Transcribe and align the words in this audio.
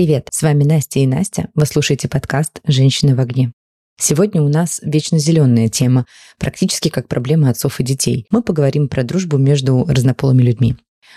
Привет, 0.00 0.28
с 0.32 0.40
вами 0.40 0.64
Настя 0.64 1.00
и 1.00 1.06
Настя. 1.06 1.50
Вы 1.54 1.66
слушаете 1.66 2.08
подкаст 2.08 2.62
«Женщины 2.66 3.14
в 3.14 3.20
огне». 3.20 3.52
Сегодня 4.00 4.40
у 4.40 4.48
нас 4.48 4.80
вечно 4.82 5.18
зеленая 5.18 5.68
тема, 5.68 6.06
практически 6.38 6.88
как 6.88 7.06
проблема 7.06 7.50
отцов 7.50 7.80
и 7.80 7.84
детей. 7.84 8.24
Мы 8.30 8.42
поговорим 8.42 8.88
про 8.88 9.02
дружбу 9.02 9.36
между 9.36 9.84
разнополыми 9.84 10.40
людьми. 10.40 10.76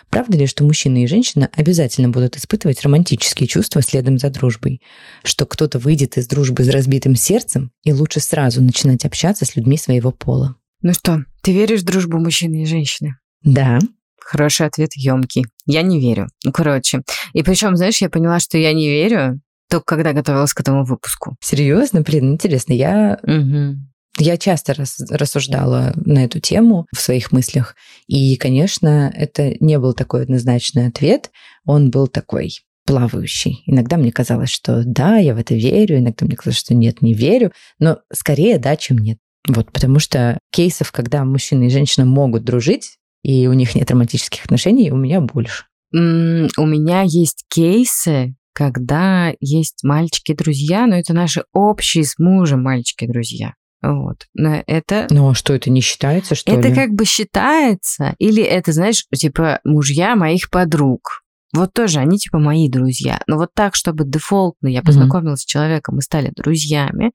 Правда 0.10 0.38
ли, 0.38 0.48
что 0.48 0.66
мужчина 0.66 1.02
и 1.02 1.08
женщина 1.08 1.50
обязательно 1.56 2.10
будут 2.10 2.36
испытывать 2.36 2.82
романтические 2.82 3.48
чувства 3.48 3.82
следом 3.82 4.18
за 4.18 4.30
дружбой? 4.30 4.82
Что 5.24 5.46
кто-то 5.46 5.80
выйдет 5.80 6.18
из 6.18 6.28
дружбы 6.28 6.66
с 6.66 6.68
разбитым 6.68 7.16
сердцем 7.16 7.72
и 7.86 7.94
лучше 7.94 8.20
сразу 8.20 8.62
начинать 8.62 9.06
общаться 9.06 9.46
с 9.46 9.56
людьми 9.56 9.78
своего 9.78 10.12
пола? 10.12 10.58
Ну 10.82 10.92
что, 10.94 11.24
ты 11.42 11.54
веришь 11.54 11.84
в 11.84 11.86
дружбу 11.86 12.20
мужчины 12.20 12.64
и 12.64 12.66
женщины? 12.66 13.16
Да. 13.44 13.80
Хороший 14.26 14.68
ответ, 14.68 14.92
емкий. 14.96 15.46
Я 15.66 15.82
не 15.82 16.00
верю. 16.00 16.28
Ну, 16.44 16.52
короче. 16.52 17.04
И 17.34 17.44
причем, 17.44 17.76
знаешь, 17.76 18.02
я 18.02 18.10
поняла, 18.10 18.40
что 18.40 18.58
я 18.58 18.74
не 18.74 18.88
верю, 18.90 19.42
только 19.70 19.86
когда 19.96 20.14
готовилась 20.14 20.54
к 20.54 20.60
этому 20.60 20.86
выпуску. 20.86 21.36
Серьезно? 21.42 22.02
Блин, 22.02 22.34
интересно. 22.34 22.74
Я 22.74 23.20
Угу. 23.24 23.80
Я 24.20 24.38
часто 24.38 24.76
рас, 24.76 25.00
рассуждала 25.10 25.92
на 25.96 26.24
эту 26.24 26.40
тему 26.40 26.86
в 26.96 27.00
своих 27.00 27.32
мыслях, 27.32 27.76
и, 28.06 28.36
конечно, 28.36 29.12
это 29.16 29.56
не 29.60 29.80
был 29.80 29.94
такой 29.94 30.22
однозначный 30.22 30.86
ответ, 30.86 31.32
он 31.66 31.90
был 31.90 32.08
такой 32.08 32.52
плавающий. 32.86 33.64
Иногда 33.66 33.98
мне 33.98 34.12
казалось, 34.12 34.50
что 34.50 34.84
да, 34.86 35.18
я 35.18 35.34
в 35.34 35.40
это 35.40 35.56
верю, 35.56 35.98
иногда 35.98 36.28
мне 36.28 36.36
казалось, 36.36 36.60
что 36.60 36.76
нет, 36.76 37.02
не 37.02 37.16
верю, 37.16 37.54
но 37.80 38.00
скорее 38.12 38.60
да, 38.60 38.76
чем 38.76 39.00
нет. 39.00 39.18
Вот, 39.48 39.72
потому 39.72 39.98
что 40.00 40.38
кейсов, 40.52 40.92
когда 40.92 41.26
мужчина 41.26 41.64
и 41.64 41.70
женщина 41.70 42.06
могут 42.06 42.44
дружить, 42.44 42.98
и 43.24 43.48
у 43.48 43.54
них 43.54 43.74
нет 43.76 43.90
романтических 43.90 44.44
отношений, 44.46 44.92
у 44.92 44.96
меня 44.98 45.20
больше. 45.22 45.64
М, 45.96 46.50
У 46.58 46.66
меня 46.66 47.02
есть 47.02 47.46
кейсы, 47.50 48.36
когда 48.54 49.34
есть 49.40 49.84
мальчики-друзья, 49.84 50.86
но 50.86 50.96
это 50.98 51.14
наши 51.14 51.44
общие 51.54 52.04
с 52.04 52.20
мужем 52.20 52.62
мальчики-друзья. 52.64 53.54
Вот. 53.82 54.28
Но 54.34 54.64
это 54.66 55.08
Ну 55.10 55.30
а 55.30 55.34
что, 55.34 55.54
это 55.54 55.70
не 55.70 55.82
считается, 55.82 56.36
что 56.36 56.52
это 56.54 56.70
ли? 56.70 56.76
как 56.76 56.92
бы 56.92 57.04
считается, 57.06 58.16
или 58.18 58.42
это, 58.44 58.72
знаешь, 58.72 59.06
типа 59.14 59.60
мужья 59.64 60.16
моих 60.16 60.50
подруг. 60.50 61.22
Вот 61.54 61.74
тоже 61.74 62.00
они 62.00 62.18
типа 62.18 62.40
мои 62.40 62.70
друзья. 62.70 63.22
Но 63.28 63.38
вот 63.38 63.50
так, 63.54 63.76
чтобы 63.76 64.06
дефолтно 64.06 64.68
я 64.68 64.82
познакомилась 64.82 65.42
с 65.42 65.46
человеком 65.46 66.00
и 66.00 66.02
стали 66.02 66.32
друзьями, 66.36 67.12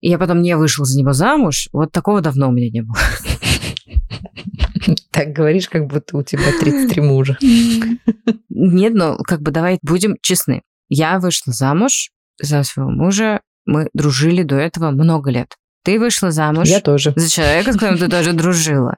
и 0.00 0.08
я 0.10 0.18
потом 0.18 0.42
не 0.42 0.56
вышла 0.56 0.84
за 0.84 0.98
него 0.98 1.12
замуж, 1.12 1.68
вот 1.72 1.92
такого 1.92 2.20
давно 2.20 2.48
у 2.48 2.52
меня 2.52 2.70
не 2.70 2.82
было. 2.82 2.96
Так 5.14 5.28
говоришь, 5.28 5.68
как 5.68 5.86
будто 5.86 6.16
у 6.16 6.22
тебя 6.24 6.42
33 6.58 7.00
мужа. 7.00 7.38
Нет, 8.48 8.94
но 8.94 9.16
как 9.18 9.42
бы 9.42 9.52
давай 9.52 9.78
будем 9.82 10.16
честны. 10.20 10.62
Я 10.88 11.20
вышла 11.20 11.52
замуж 11.52 12.10
за 12.42 12.64
своего 12.64 12.90
мужа, 12.90 13.40
мы 13.64 13.88
дружили 13.94 14.42
до 14.42 14.56
этого 14.56 14.90
много 14.90 15.30
лет. 15.30 15.54
Ты 15.84 16.00
вышла 16.00 16.32
замуж 16.32 16.68
Я 16.68 16.80
тоже. 16.80 17.12
за 17.14 17.30
человека, 17.30 17.72
с 17.72 17.76
которым 17.76 17.98
ты 17.98 18.08
тоже 18.08 18.32
дружила. 18.32 18.96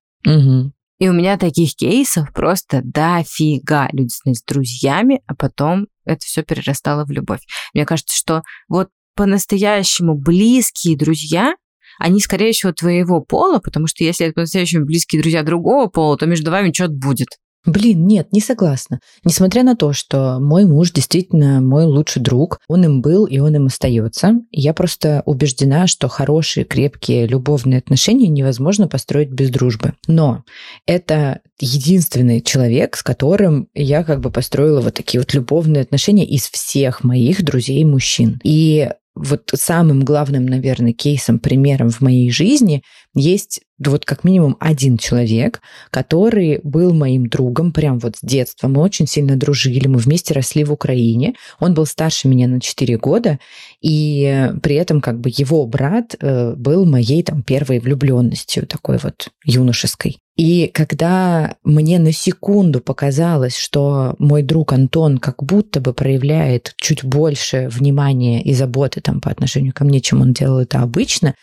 И 0.99 1.09
у 1.11 1.13
меня 1.13 1.37
таких 1.37 1.75
кейсов 1.77 2.33
просто 2.33 2.81
дофига. 2.83 3.89
Люди 3.93 4.09
становились 4.09 4.43
друзьями, 4.49 5.21
а 5.27 5.35
потом 5.35 5.89
это 6.07 6.21
все 6.25 6.43
перерастало 6.43 7.05
в 7.05 7.11
любовь. 7.11 7.41
Мне 7.75 7.85
кажется, 7.85 8.17
что 8.17 8.43
вот 8.69 8.89
по-настоящему 9.15 10.15
близкие 10.17 10.97
друзья, 10.97 11.55
они, 11.99 12.21
скорее 12.21 12.53
всего, 12.53 12.73
твоего 12.73 13.21
пола, 13.21 13.59
потому 13.59 13.87
что 13.87 14.05
если 14.05 14.27
это 14.27 14.35
по-настоящему 14.35 14.85
близкие 14.85 15.21
друзья 15.21 15.43
другого 15.43 15.89
пола, 15.89 16.17
то 16.17 16.27
между 16.27 16.51
вами 16.51 16.73
что-то 16.73 16.95
будет. 16.95 17.29
Блин, 17.67 18.07
нет, 18.07 18.33
не 18.33 18.41
согласна. 18.41 19.01
Несмотря 19.25 19.65
на 19.65 19.75
то, 19.75 19.93
что 19.93 20.39
мой 20.39 20.65
муж 20.65 20.93
действительно 20.93 21.61
мой 21.61 21.85
лучший 21.85 22.23
друг, 22.23 22.61
он 22.69 22.85
им 22.85 23.03
был 23.03 23.25
и 23.25 23.41
он 23.41 23.57
им 23.57 23.67
остается, 23.67 24.41
я 24.53 24.73
просто 24.73 25.23
убеждена, 25.27 25.89
что 25.89 26.07
хорошие, 26.07 26.65
крепкие, 26.65 27.27
любовные 27.27 27.79
отношения 27.79 28.29
невозможно 28.29 28.87
построить 28.87 29.31
без 29.31 29.51
дружбы. 29.51 29.95
Но 30.07 30.45
это 30.87 31.41
единственный 31.59 32.41
человек, 32.41 32.97
с 32.97 33.03
которым 33.03 33.69
я 33.75 34.05
как 34.05 34.21
бы 34.21 34.31
построила 34.31 34.81
вот 34.81 34.95
такие 34.95 35.21
вот 35.21 35.35
любовные 35.35 35.83
отношения 35.83 36.25
из 36.25 36.49
всех 36.49 37.03
моих 37.03 37.43
друзей 37.45 37.85
мужчин. 37.85 38.39
И 38.45 38.91
вот 39.17 39.51
самым 39.55 40.05
главным, 40.05 40.47
наверное, 40.47 40.93
кейсом, 40.93 41.39
примером 41.39 41.91
в 41.91 42.01
моей 42.03 42.31
жизни 42.31 42.83
есть 43.15 43.63
вот 43.85 44.05
как 44.05 44.25
минимум 44.25 44.57
один 44.61 44.97
человек, 44.99 45.61
который 45.91 46.61
был 46.63 46.95
моим 46.95 47.29
другом 47.29 47.73
прям 47.73 47.99
вот 47.99 48.17
с 48.17 48.21
детства. 48.23 48.69
Мы 48.69 48.81
очень 48.81 49.07
сильно 49.07 49.37
дружили, 49.37 49.87
мы 49.87 49.99
вместе 49.99 50.35
росли 50.35 50.65
в 50.65 50.73
Украине. 50.73 51.35
Он 51.61 51.75
был 51.75 51.87
старше 51.87 52.29
меня 52.29 52.49
на 52.49 52.61
4 52.61 52.97
года, 52.99 53.39
и 53.81 54.51
при 54.63 54.77
этом 54.77 55.01
как 55.01 55.21
бы 55.21 55.31
его 55.35 55.67
брат 55.67 56.15
э, 56.19 56.55
был 56.55 56.87
моей 56.87 57.23
там 57.23 57.43
первой 57.43 57.79
влюбленностью, 57.79 58.67
такой 58.67 58.99
вот 58.99 59.29
юношеской. 59.45 60.19
И 60.37 60.71
когда 60.73 61.57
мне 61.65 61.99
на 61.99 62.13
секунду 62.13 62.81
показалось, 62.81 63.57
что 63.57 64.15
мой 64.19 64.43
друг 64.43 64.75
Антон 64.75 65.17
как 65.17 65.43
будто 65.43 65.81
бы 65.81 65.95
проявляет 65.95 66.75
чуть 66.77 67.05
больше 67.05 67.69
внимания 67.71 68.43
и 68.43 68.53
заботы 68.53 69.01
там 69.01 69.23
по 69.23 69.31
отношению 69.31 69.73
ко 69.73 69.85
мне, 69.85 70.01
чем 70.01 70.21
он 70.21 70.35
делал 70.35 70.59
это 70.59 70.81
обычно, 70.81 71.35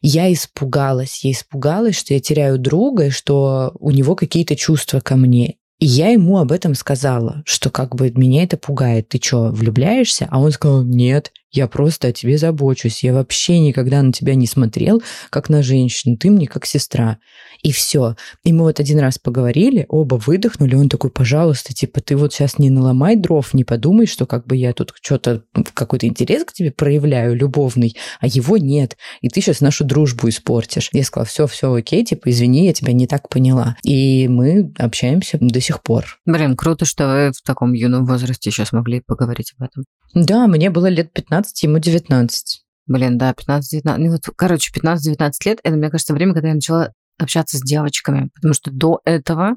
я 0.00 0.32
испугалась. 0.32 1.24
Я 1.24 1.32
испугалась, 1.32 1.98
что 1.98 2.14
я 2.14 2.20
теряю 2.20 2.58
друга, 2.58 3.06
и 3.06 3.10
что 3.10 3.72
у 3.78 3.90
него 3.90 4.16
какие-то 4.16 4.56
чувства 4.56 5.00
ко 5.00 5.16
мне. 5.16 5.56
И 5.78 5.86
я 5.86 6.08
ему 6.08 6.38
об 6.38 6.52
этом 6.52 6.74
сказала, 6.74 7.42
что 7.46 7.70
как 7.70 7.94
бы 7.96 8.10
меня 8.10 8.42
это 8.44 8.56
пугает. 8.56 9.08
Ты 9.08 9.18
что, 9.22 9.50
влюбляешься? 9.50 10.28
А 10.30 10.38
он 10.38 10.52
сказал, 10.52 10.84
нет, 10.84 11.32
я 11.52 11.66
просто 11.66 12.08
о 12.08 12.12
тебе 12.12 12.38
забочусь. 12.38 13.02
Я 13.02 13.12
вообще 13.12 13.58
никогда 13.58 14.02
на 14.02 14.12
тебя 14.12 14.34
не 14.34 14.46
смотрел, 14.46 15.02
как 15.30 15.48
на 15.48 15.62
женщину. 15.62 16.16
Ты 16.16 16.30
мне 16.30 16.46
как 16.46 16.64
сестра. 16.66 17.18
И 17.62 17.72
все. 17.72 18.16
И 18.44 18.52
мы 18.52 18.64
вот 18.64 18.80
один 18.80 19.00
раз 19.00 19.18
поговорили, 19.18 19.84
оба 19.88 20.14
выдохнули. 20.14 20.76
Он 20.76 20.88
такой, 20.88 21.10
пожалуйста, 21.10 21.74
типа, 21.74 22.00
ты 22.00 22.16
вот 22.16 22.32
сейчас 22.32 22.58
не 22.58 22.70
наломай 22.70 23.16
дров, 23.16 23.52
не 23.52 23.64
подумай, 23.64 24.06
что 24.06 24.26
как 24.26 24.46
бы 24.46 24.56
я 24.56 24.72
тут 24.72 24.94
что-то, 25.00 25.42
какой-то 25.74 26.06
интерес 26.06 26.44
к 26.44 26.52
тебе 26.52 26.70
проявляю, 26.70 27.36
любовный, 27.36 27.96
а 28.20 28.26
его 28.26 28.56
нет. 28.56 28.96
И 29.20 29.28
ты 29.28 29.40
сейчас 29.40 29.60
нашу 29.60 29.84
дружбу 29.84 30.28
испортишь. 30.28 30.88
Я 30.92 31.04
сказала, 31.04 31.26
все, 31.26 31.46
все 31.46 31.72
окей, 31.72 32.04
типа, 32.04 32.30
извини, 32.30 32.66
я 32.66 32.72
тебя 32.72 32.92
не 32.92 33.06
так 33.06 33.28
поняла. 33.28 33.76
И 33.82 34.28
мы 34.28 34.72
общаемся 34.78 35.38
до 35.40 35.60
сих 35.60 35.82
пор. 35.82 36.18
Блин, 36.24 36.56
круто, 36.56 36.84
что 36.84 37.08
вы 37.08 37.32
в 37.32 37.42
таком 37.44 37.72
юном 37.72 38.06
возрасте 38.06 38.50
еще 38.50 38.64
смогли 38.64 39.02
поговорить 39.04 39.52
об 39.58 39.66
этом. 39.66 39.84
Да, 40.14 40.46
мне 40.48 40.70
было 40.70 40.86
лет 40.86 41.12
15, 41.12 41.39
ему 41.62 41.78
19. 41.78 42.62
Блин, 42.86 43.18
да, 43.18 43.32
15-19. 43.32 43.96
Ну, 43.96 44.10
вот, 44.12 44.22
короче, 44.36 44.72
15-19 44.72 45.30
лет, 45.44 45.60
это, 45.62 45.76
мне 45.76 45.90
кажется, 45.90 46.14
время, 46.14 46.34
когда 46.34 46.48
я 46.48 46.54
начала 46.54 46.92
общаться 47.18 47.58
с 47.58 47.62
девочками. 47.62 48.30
Потому 48.34 48.54
что 48.54 48.70
до 48.70 49.00
этого 49.04 49.54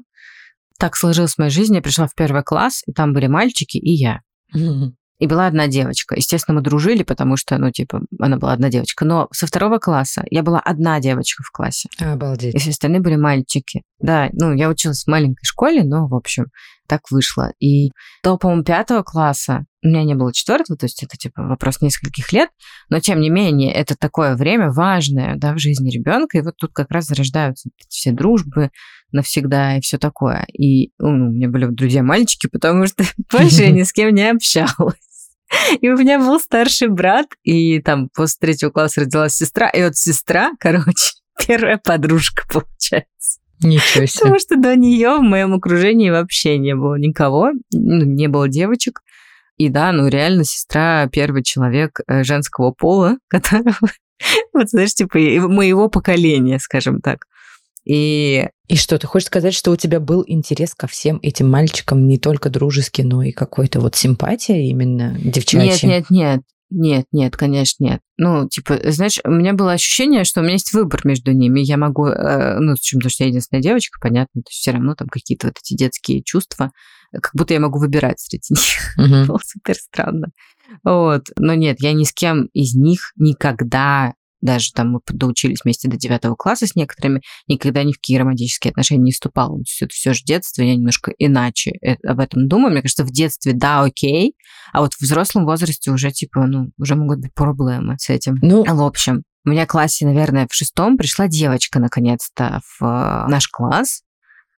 так 0.78 0.96
сложилось 0.96 1.34
в 1.34 1.38
моей 1.38 1.50
жизни. 1.50 1.76
Я 1.76 1.82
пришла 1.82 2.06
в 2.06 2.14
первый 2.14 2.42
класс, 2.42 2.82
и 2.86 2.92
там 2.92 3.12
были 3.12 3.26
мальчики 3.26 3.78
и 3.78 3.92
я. 3.92 4.20
И 5.20 5.28
была 5.28 5.46
одна 5.46 5.68
девочка. 5.68 6.16
Естественно, 6.16 6.56
мы 6.56 6.60
дружили, 6.60 7.04
потому 7.04 7.36
что, 7.36 7.56
ну, 7.56 7.70
типа, 7.70 8.02
она 8.18 8.36
была 8.36 8.52
одна 8.52 8.68
девочка. 8.68 9.04
Но 9.04 9.28
со 9.30 9.46
второго 9.46 9.78
класса 9.78 10.24
я 10.28 10.42
была 10.42 10.58
одна 10.58 10.98
девочка 11.00 11.42
в 11.44 11.52
классе. 11.52 11.88
И 12.00 12.04
Обалдеть. 12.04 12.60
все 12.60 12.70
остальные 12.70 13.00
были 13.00 13.14
мальчики. 13.14 13.82
Да, 14.00 14.28
ну, 14.32 14.52
я 14.52 14.68
училась 14.68 15.04
в 15.04 15.08
маленькой 15.08 15.44
школе, 15.44 15.84
но, 15.84 16.08
в 16.08 16.14
общем, 16.14 16.46
так 16.86 17.02
вышло. 17.10 17.52
И 17.60 17.90
до, 18.22 18.36
по-моему, 18.36 18.64
пятого 18.64 19.02
класса, 19.02 19.64
у 19.82 19.88
меня 19.88 20.04
не 20.04 20.14
было 20.14 20.32
четвертого, 20.32 20.76
то 20.78 20.86
есть 20.86 21.02
это, 21.02 21.16
типа, 21.16 21.42
вопрос 21.42 21.80
нескольких 21.80 22.32
лет, 22.32 22.50
но, 22.88 23.00
тем 23.00 23.20
не 23.20 23.30
менее, 23.30 23.72
это 23.72 23.96
такое 23.96 24.36
время 24.36 24.70
важное, 24.70 25.36
да, 25.36 25.52
в 25.52 25.58
жизни 25.58 25.90
ребенка, 25.90 26.38
и 26.38 26.42
вот 26.42 26.56
тут 26.56 26.72
как 26.72 26.90
раз 26.90 27.06
зарождаются 27.06 27.70
все 27.88 28.12
дружбы 28.12 28.70
навсегда 29.12 29.76
и 29.76 29.80
все 29.80 29.98
такое. 29.98 30.46
И 30.52 30.90
ну, 30.98 31.28
у 31.28 31.30
меня 31.30 31.48
были 31.48 31.66
друзья-мальчики, 31.66 32.48
потому 32.48 32.86
что 32.86 33.04
больше 33.32 33.62
я 33.62 33.70
ни 33.70 33.82
с 33.82 33.92
кем 33.92 34.14
не 34.14 34.30
общалась. 34.30 34.96
И 35.80 35.88
у 35.88 35.96
меня 35.96 36.18
был 36.18 36.40
старший 36.40 36.88
брат, 36.88 37.26
и 37.42 37.80
там 37.80 38.08
после 38.14 38.38
третьего 38.40 38.70
класса 38.70 39.02
родилась 39.02 39.34
сестра, 39.34 39.68
и 39.68 39.82
вот 39.82 39.96
сестра, 39.96 40.52
короче, 40.60 41.12
первая 41.46 41.78
подружка 41.78 42.42
получается. 42.50 43.40
Ничего 43.62 44.06
себе. 44.06 44.20
Потому 44.20 44.38
что 44.38 44.56
до 44.56 44.76
нее 44.76 45.16
в 45.16 45.22
моем 45.22 45.54
окружении 45.54 46.10
вообще 46.10 46.58
не 46.58 46.74
было 46.74 46.96
никого, 46.96 47.52
ну, 47.72 48.04
не 48.04 48.28
было 48.28 48.48
девочек. 48.48 49.00
И 49.56 49.68
да, 49.68 49.92
ну 49.92 50.08
реально 50.08 50.44
сестра 50.44 51.08
первый 51.12 51.42
человек 51.42 52.00
э, 52.06 52.24
женского 52.24 52.72
пола, 52.72 53.18
которого, 53.28 53.74
вот 54.52 54.68
знаешь, 54.68 54.94
типа 54.94 55.18
моего 55.18 55.88
поколения, 55.88 56.58
скажем 56.58 57.00
так. 57.00 57.26
И 57.84 58.48
И 58.66 58.76
что, 58.76 58.98
ты 58.98 59.06
хочешь 59.06 59.26
сказать, 59.26 59.54
что 59.54 59.70
у 59.70 59.76
тебя 59.76 60.00
был 60.00 60.24
интерес 60.26 60.74
ко 60.74 60.86
всем 60.86 61.18
этим 61.22 61.50
мальчикам 61.50 62.08
не 62.08 62.18
только 62.18 62.48
дружеский, 62.48 63.02
но 63.02 63.22
и 63.22 63.30
какой-то 63.30 63.80
вот 63.80 63.94
симпатия 63.94 64.68
именно 64.68 65.16
девчачья? 65.18 65.86
нет, 65.86 66.10
нет, 66.10 66.10
нет, 66.10 66.40
нет, 66.70 67.06
нет, 67.12 67.36
конечно, 67.36 67.84
нет. 67.84 68.00
Ну, 68.16 68.48
типа, 68.48 68.78
знаешь, 68.90 69.20
у 69.24 69.30
меня 69.30 69.52
было 69.52 69.72
ощущение, 69.72 70.24
что 70.24 70.40
у 70.40 70.42
меня 70.42 70.54
есть 70.54 70.72
выбор 70.72 71.00
между 71.04 71.32
ними. 71.32 71.60
Я 71.60 71.76
могу, 71.76 72.06
э, 72.06 72.58
ну, 72.58 72.74
чем 72.80 73.00
то, 73.00 73.08
что 73.08 73.24
я 73.24 73.28
единственная 73.28 73.62
девочка, 73.62 73.98
понятно, 74.00 74.42
то 74.42 74.50
есть 74.50 74.60
все 74.60 74.70
равно 74.72 74.94
там 74.94 75.08
какие-то 75.08 75.48
вот 75.48 75.56
эти 75.62 75.74
детские 75.74 76.22
чувства 76.22 76.72
как 77.20 77.30
будто 77.34 77.54
я 77.54 77.60
могу 77.60 77.78
выбирать 77.78 78.20
среди 78.20 78.54
них. 78.54 78.64
Uh-huh. 79.04 79.26
Было 79.26 79.40
супер 79.44 79.74
странно. 79.74 80.28
Вот. 80.84 81.24
Но 81.36 81.54
нет, 81.54 81.80
я 81.80 81.92
ни 81.92 82.04
с 82.04 82.12
кем 82.12 82.46
из 82.52 82.74
них 82.74 83.12
никогда 83.16 84.14
даже 84.44 84.72
там 84.72 84.92
мы 84.92 85.00
доучились 85.06 85.60
вместе 85.64 85.88
до 85.88 85.96
девятого 85.96 86.34
класса 86.36 86.66
с 86.66 86.76
некоторыми, 86.76 87.22
никогда 87.48 87.82
ни 87.82 87.92
в 87.92 87.96
какие 87.96 88.18
романтические 88.18 88.70
отношения 88.70 89.02
не 89.02 89.12
вступала. 89.12 89.56
То 89.56 89.62
есть 89.62 89.82
это 89.82 89.92
все 89.92 90.12
же 90.12 90.22
детство, 90.24 90.62
я 90.62 90.76
немножко 90.76 91.12
иначе 91.18 91.72
э, 91.82 91.94
об 92.06 92.20
этом 92.20 92.46
думаю. 92.46 92.72
Мне 92.72 92.82
кажется, 92.82 93.04
в 93.04 93.10
детстве 93.10 93.54
да, 93.54 93.82
окей, 93.82 94.34
а 94.72 94.80
вот 94.80 94.94
в 94.94 95.00
взрослом 95.00 95.46
возрасте 95.46 95.90
уже 95.90 96.10
типа, 96.10 96.46
ну, 96.46 96.70
уже 96.78 96.94
могут 96.94 97.20
быть 97.20 97.32
проблемы 97.32 97.96
с 97.98 98.10
этим. 98.10 98.36
Ну, 98.42 98.64
в 98.64 98.82
общем, 98.82 99.22
у 99.46 99.50
меня 99.50 99.64
в 99.64 99.68
классе, 99.68 100.06
наверное, 100.06 100.46
в 100.50 100.54
шестом 100.54 100.98
пришла 100.98 101.26
девочка 101.26 101.80
наконец-то 101.80 102.60
в 102.78 102.84
э, 102.84 103.30
наш 103.30 103.48
класс, 103.48 104.02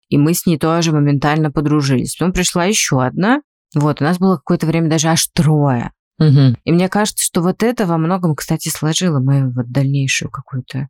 и 0.08 0.16
мы 0.16 0.32
с 0.32 0.46
ней 0.46 0.58
тоже 0.58 0.92
моментально 0.92 1.50
подружились. 1.50 2.16
Потом 2.16 2.32
пришла 2.32 2.64
еще 2.64 3.02
одна, 3.02 3.40
вот, 3.75 4.00
у 4.00 4.04
нас 4.04 4.19
было 4.19 4.36
какое-то 4.36 4.66
время 4.66 4.88
даже 4.88 5.08
аж 5.08 5.26
трое. 5.34 5.92
Угу. 6.19 6.56
И 6.64 6.72
мне 6.72 6.88
кажется, 6.88 7.25
что 7.25 7.40
вот 7.40 7.62
это 7.62 7.87
во 7.87 7.99
многом, 7.99 8.34
кстати, 8.34 8.69
сложило 8.69 9.20
мою 9.20 9.52
вот 9.52 9.70
дальнейшую 9.70 10.31
какую-то 10.31 10.88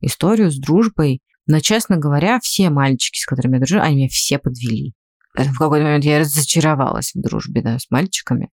историю 0.00 0.50
с 0.50 0.58
дружбой. 0.58 1.20
Но, 1.46 1.60
честно 1.60 1.96
говоря, 1.96 2.40
все 2.40 2.70
мальчики, 2.70 3.18
с 3.18 3.26
которыми 3.26 3.54
я 3.54 3.60
дружила, 3.60 3.82
они 3.82 3.96
меня 3.96 4.08
все 4.08 4.38
подвели. 4.38 4.94
В 5.34 5.58
какой-то 5.58 5.84
момент 5.84 6.04
я 6.04 6.20
разочаровалась 6.20 7.12
в 7.14 7.20
дружбе, 7.20 7.62
да, 7.62 7.78
с 7.78 7.90
мальчиками. 7.90 8.50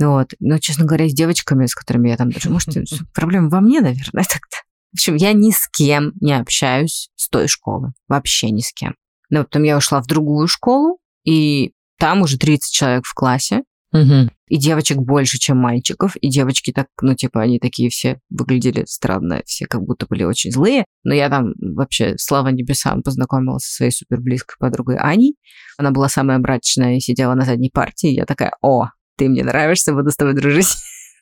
Вот. 0.00 0.32
Но, 0.40 0.58
честно 0.58 0.84
говоря, 0.84 1.08
с 1.08 1.12
девочками, 1.12 1.66
с 1.66 1.74
которыми 1.74 2.10
я 2.10 2.16
там 2.16 2.30
дружу, 2.30 2.50
может, 2.50 2.68
проблема 3.14 3.48
во 3.48 3.60
мне, 3.60 3.80
наверное, 3.80 4.24
тогда. 4.28 4.58
В 4.92 4.96
общем, 4.96 5.16
я 5.16 5.32
ни 5.32 5.50
с 5.50 5.68
кем 5.68 6.12
не 6.20 6.32
общаюсь 6.32 7.10
с 7.14 7.28
той 7.28 7.46
школы. 7.46 7.92
Вообще 8.08 8.50
ни 8.50 8.60
с 8.60 8.72
кем. 8.72 8.94
Но 9.30 9.44
потом 9.44 9.62
я 9.64 9.76
ушла 9.76 10.00
в 10.00 10.06
другую 10.06 10.48
школу, 10.48 10.98
и 11.24 11.72
там 11.98 12.22
уже 12.22 12.38
30 12.38 12.72
человек 12.72 13.04
в 13.04 13.12
классе. 13.12 13.62
Угу. 13.92 14.30
И 14.48 14.56
девочек 14.56 14.98
больше, 14.98 15.38
чем 15.38 15.58
мальчиков. 15.58 16.16
И 16.16 16.28
девочки 16.28 16.72
так, 16.72 16.88
ну, 17.00 17.14
типа, 17.14 17.42
они 17.42 17.58
такие 17.58 17.90
все 17.90 18.20
выглядели 18.30 18.84
странно, 18.86 19.42
все 19.46 19.66
как 19.66 19.82
будто 19.82 20.06
были 20.06 20.24
очень 20.24 20.50
злые. 20.52 20.84
Но 21.04 21.14
я 21.14 21.28
там 21.28 21.52
вообще, 21.60 22.14
слава 22.18 22.48
небесам, 22.48 23.02
познакомилась 23.02 23.64
со 23.64 23.76
своей 23.76 23.92
супер 23.92 24.20
близкой 24.20 24.56
подругой 24.58 24.96
Аней. 24.96 25.36
Она 25.76 25.90
была 25.90 26.08
самая 26.08 26.38
брачная 26.38 26.96
и 26.96 27.00
сидела 27.00 27.34
на 27.34 27.44
задней 27.44 27.70
партии. 27.70 28.10
Я 28.10 28.24
такая, 28.24 28.52
о, 28.62 28.88
ты 29.16 29.28
мне 29.28 29.44
нравишься, 29.44 29.92
буду 29.92 30.10
с 30.10 30.16
тобой 30.16 30.34
дружить. 30.34 30.68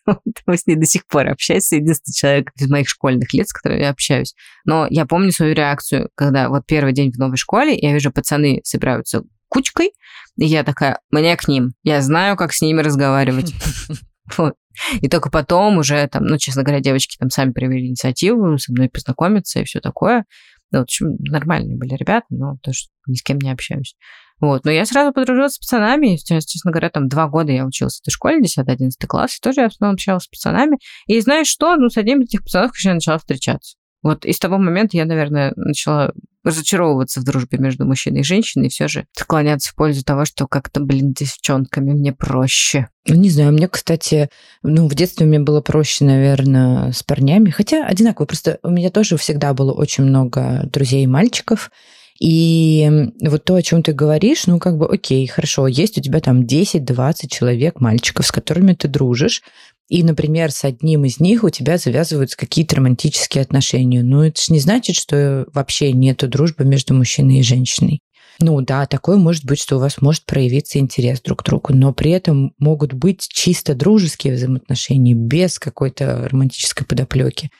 Мы 0.46 0.56
с 0.56 0.67
ней 0.67 0.76
до 0.76 0.87
сих 0.87 1.06
пор 1.06 1.28
общаемся. 1.28 1.76
Единственный 1.76 2.14
человек 2.14 2.52
из 2.56 2.70
моих 2.70 2.88
школьных 2.88 3.32
лет, 3.34 3.49
с 3.49 3.52
которым 3.52 3.78
я 3.81 3.90
общаюсь. 3.90 4.34
Но 4.64 4.87
я 4.88 5.06
помню 5.06 5.32
свою 5.32 5.55
реакцию, 5.55 6.11
когда 6.14 6.49
вот 6.49 6.64
первый 6.67 6.93
день 6.93 7.12
в 7.12 7.19
новой 7.19 7.37
школе, 7.37 7.76
я 7.76 7.93
вижу, 7.93 8.12
пацаны 8.12 8.61
собираются 8.64 9.23
кучкой, 9.48 9.93
и 10.37 10.46
я 10.46 10.64
такая, 10.64 11.00
мне 11.10 11.37
к 11.37 11.48
ним, 11.48 11.72
я 11.82 12.00
знаю, 12.02 12.37
как 12.37 12.52
с 12.52 12.60
ними 12.60 12.82
разговаривать. 12.82 13.52
Вот. 14.37 14.54
И 15.00 15.08
только 15.08 15.31
потом 15.31 15.78
уже 15.78 16.04
там, 16.08 16.25
ну, 16.25 16.37
честно 16.37 16.64
говоря, 16.64 16.81
девочки 16.81 17.16
там 17.16 17.31
сами 17.31 17.52
проявили 17.52 17.87
инициативу, 17.87 18.58
со 18.58 18.72
мной 18.72 18.88
познакомиться 18.88 19.60
и 19.60 19.64
все 19.64 19.81
такое. 19.81 20.25
Ну, 20.72 20.81
в 20.81 20.82
общем, 20.82 21.14
нормальные 21.20 21.76
были 21.76 21.94
ребята, 21.94 22.26
но 22.31 22.56
тоже 22.60 22.87
ни 23.06 23.14
с 23.14 23.22
кем 23.22 23.38
не 23.38 23.52
общаюсь. 23.52 23.94
Вот. 24.40 24.64
Но 24.64 24.70
я 24.70 24.84
сразу 24.84 25.12
подружилась 25.12 25.54
с 25.54 25.58
пацанами. 25.58 26.16
Честно 26.16 26.70
говоря, 26.70 26.90
там 26.90 27.08
два 27.08 27.28
года 27.28 27.52
я 27.52 27.64
училась 27.64 27.99
в 27.99 28.00
этой 28.02 28.10
школе, 28.10 28.42
10-11 28.42 28.90
класс, 29.06 29.37
и 29.37 29.40
тоже 29.40 29.62
я 29.62 29.69
в 29.69 29.72
основном 29.72 29.94
общалась 29.94 30.25
с 30.25 30.28
пацанами. 30.28 30.78
И 31.06 31.20
знаешь 31.20 31.46
что? 31.46 31.76
Ну, 31.76 31.88
с 31.88 31.96
одним 31.96 32.20
из 32.20 32.28
этих 32.28 32.42
пацанов, 32.42 32.72
конечно, 32.72 32.88
я 32.88 32.94
начала 32.94 33.19
встречаться. 33.19 33.76
Вот 34.06 34.24
и 34.24 34.32
с 34.32 34.38
того 34.38 34.56
момента 34.56 34.96
я, 34.96 35.04
наверное, 35.04 35.52
начала 35.56 36.12
разочаровываться 36.44 37.20
в 37.20 37.24
дружбе 37.24 37.58
между 37.58 37.84
мужчиной 37.84 38.20
и 38.20 38.22
женщиной 38.22 38.68
и 38.68 38.70
все 38.70 38.86
же 38.86 39.06
склоняться 39.12 39.72
в 39.72 39.74
пользу 39.74 40.04
того, 40.04 40.24
что 40.24 40.46
как-то, 40.46 40.78
блин, 40.78 41.12
девчонками 41.12 41.90
мне 41.90 42.12
проще. 42.12 42.86
Ну, 43.08 43.16
не 43.16 43.30
знаю, 43.30 43.52
мне, 43.52 43.66
кстати, 43.66 44.28
ну, 44.62 44.86
в 44.86 44.94
детстве 44.94 45.26
мне 45.26 45.40
было 45.40 45.60
проще, 45.60 46.04
наверное, 46.04 46.92
с 46.92 47.02
парнями, 47.02 47.50
хотя 47.50 47.84
одинаково, 47.84 48.26
просто 48.26 48.60
у 48.62 48.70
меня 48.70 48.90
тоже 48.90 49.16
всегда 49.16 49.54
было 49.54 49.72
очень 49.72 50.04
много 50.04 50.68
друзей 50.72 51.02
и 51.02 51.08
мальчиков, 51.08 51.72
и 52.20 53.10
вот 53.20 53.44
то, 53.44 53.56
о 53.56 53.62
чем 53.62 53.82
ты 53.82 53.92
говоришь, 53.92 54.46
ну, 54.46 54.60
как 54.60 54.78
бы, 54.78 54.86
окей, 54.86 55.26
хорошо, 55.26 55.66
есть 55.66 55.98
у 55.98 56.00
тебя 56.00 56.20
там 56.20 56.42
10-20 56.42 57.26
человек, 57.28 57.80
мальчиков, 57.80 58.24
с 58.24 58.30
которыми 58.30 58.72
ты 58.74 58.86
дружишь, 58.86 59.42
и, 59.88 60.02
например, 60.02 60.50
с 60.50 60.64
одним 60.64 61.04
из 61.04 61.20
них 61.20 61.44
у 61.44 61.50
тебя 61.50 61.78
завязываются 61.78 62.36
какие-то 62.36 62.76
романтические 62.76 63.42
отношения. 63.42 64.02
Ну, 64.02 64.22
это 64.22 64.40
же 64.40 64.52
не 64.52 64.58
значит, 64.58 64.96
что 64.96 65.46
вообще 65.52 65.92
нету 65.92 66.26
дружбы 66.28 66.64
между 66.64 66.94
мужчиной 66.94 67.38
и 67.38 67.42
женщиной. 67.42 68.00
Ну 68.38 68.60
да, 68.60 68.86
такое 68.86 69.16
может 69.16 69.44
быть, 69.46 69.60
что 69.60 69.76
у 69.76 69.78
вас 69.80 70.02
может 70.02 70.26
проявиться 70.26 70.78
интерес 70.78 71.22
друг 71.22 71.42
к 71.42 71.44
другу, 71.44 71.72
но 71.72 71.94
при 71.94 72.10
этом 72.10 72.52
могут 72.58 72.92
быть 72.92 73.26
чисто 73.28 73.74
дружеские 73.74 74.34
взаимоотношения 74.34 75.14
без 75.14 75.58
какой-то 75.58 76.28
романтической 76.28 76.86
подоплеки. 76.86 77.50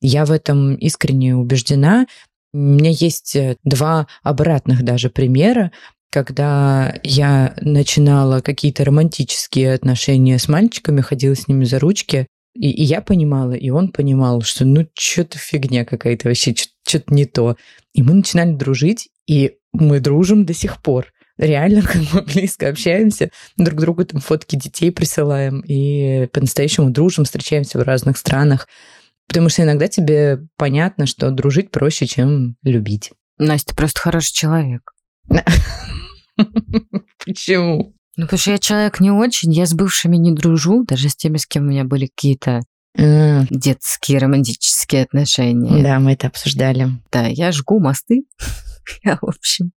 Я 0.00 0.24
в 0.24 0.30
этом 0.30 0.76
искренне 0.76 1.34
убеждена. 1.34 2.06
У 2.52 2.58
меня 2.58 2.90
есть 2.90 3.34
э, 3.36 3.56
два 3.64 4.06
обратных 4.22 4.84
даже 4.84 5.10
примера 5.10 5.72
когда 6.10 6.94
я 7.04 7.54
начинала 7.60 8.40
какие-то 8.40 8.84
романтические 8.84 9.74
отношения 9.74 10.38
с 10.38 10.48
мальчиками, 10.48 11.00
ходила 11.00 11.34
с 11.34 11.48
ними 11.48 11.64
за 11.64 11.78
ручки, 11.78 12.26
и, 12.54 12.70
и 12.70 12.82
я 12.82 13.00
понимала, 13.00 13.52
и 13.52 13.70
он 13.70 13.88
понимал, 13.88 14.42
что 14.42 14.64
ну 14.64 14.86
что-то 14.98 15.38
фигня 15.38 15.84
какая-то 15.84 16.28
вообще, 16.28 16.54
что-то 16.86 17.14
не 17.14 17.24
то. 17.24 17.56
И 17.94 18.02
мы 18.02 18.14
начинали 18.14 18.52
дружить, 18.52 19.08
и 19.26 19.56
мы 19.72 20.00
дружим 20.00 20.44
до 20.44 20.52
сих 20.52 20.82
пор. 20.82 21.06
Реально, 21.38 21.82
как 21.86 22.02
мы 22.12 22.22
близко 22.22 22.68
общаемся, 22.68 23.30
друг 23.56 23.80
другу 23.80 24.04
там 24.04 24.20
фотки 24.20 24.56
детей 24.56 24.90
присылаем, 24.90 25.60
и 25.60 26.26
по-настоящему 26.32 26.90
дружим, 26.90 27.24
встречаемся 27.24 27.78
в 27.78 27.82
разных 27.82 28.18
странах. 28.18 28.68
Потому 29.28 29.48
что 29.48 29.62
иногда 29.62 29.86
тебе 29.86 30.40
понятно, 30.56 31.06
что 31.06 31.30
дружить 31.30 31.70
проще, 31.70 32.06
чем 32.06 32.56
любить. 32.64 33.12
Настя, 33.38 33.76
просто 33.76 34.00
хороший 34.00 34.34
человек. 34.34 34.92
Почему? 37.24 37.94
Ну, 38.16 38.26
потому 38.26 38.38
что 38.38 38.50
я 38.50 38.58
человек 38.58 39.00
не 39.00 39.10
очень, 39.10 39.52
я 39.52 39.66
с 39.66 39.74
бывшими 39.74 40.16
не 40.16 40.32
дружу, 40.32 40.84
даже 40.84 41.08
с 41.08 41.16
теми, 41.16 41.36
с 41.36 41.46
кем 41.46 41.64
у 41.64 41.68
меня 41.68 41.84
были 41.84 42.06
какие-то 42.06 42.60
mm. 42.98 43.46
детские 43.50 44.18
романтические 44.18 45.04
отношения. 45.04 45.82
Да, 45.82 46.00
мы 46.00 46.12
это 46.12 46.26
обсуждали. 46.26 46.88
Да, 47.10 47.26
я 47.26 47.52
жгу 47.52 47.80
мосты. 47.80 48.24
я, 49.04 49.18
в 49.20 49.28
общем, 49.28 49.72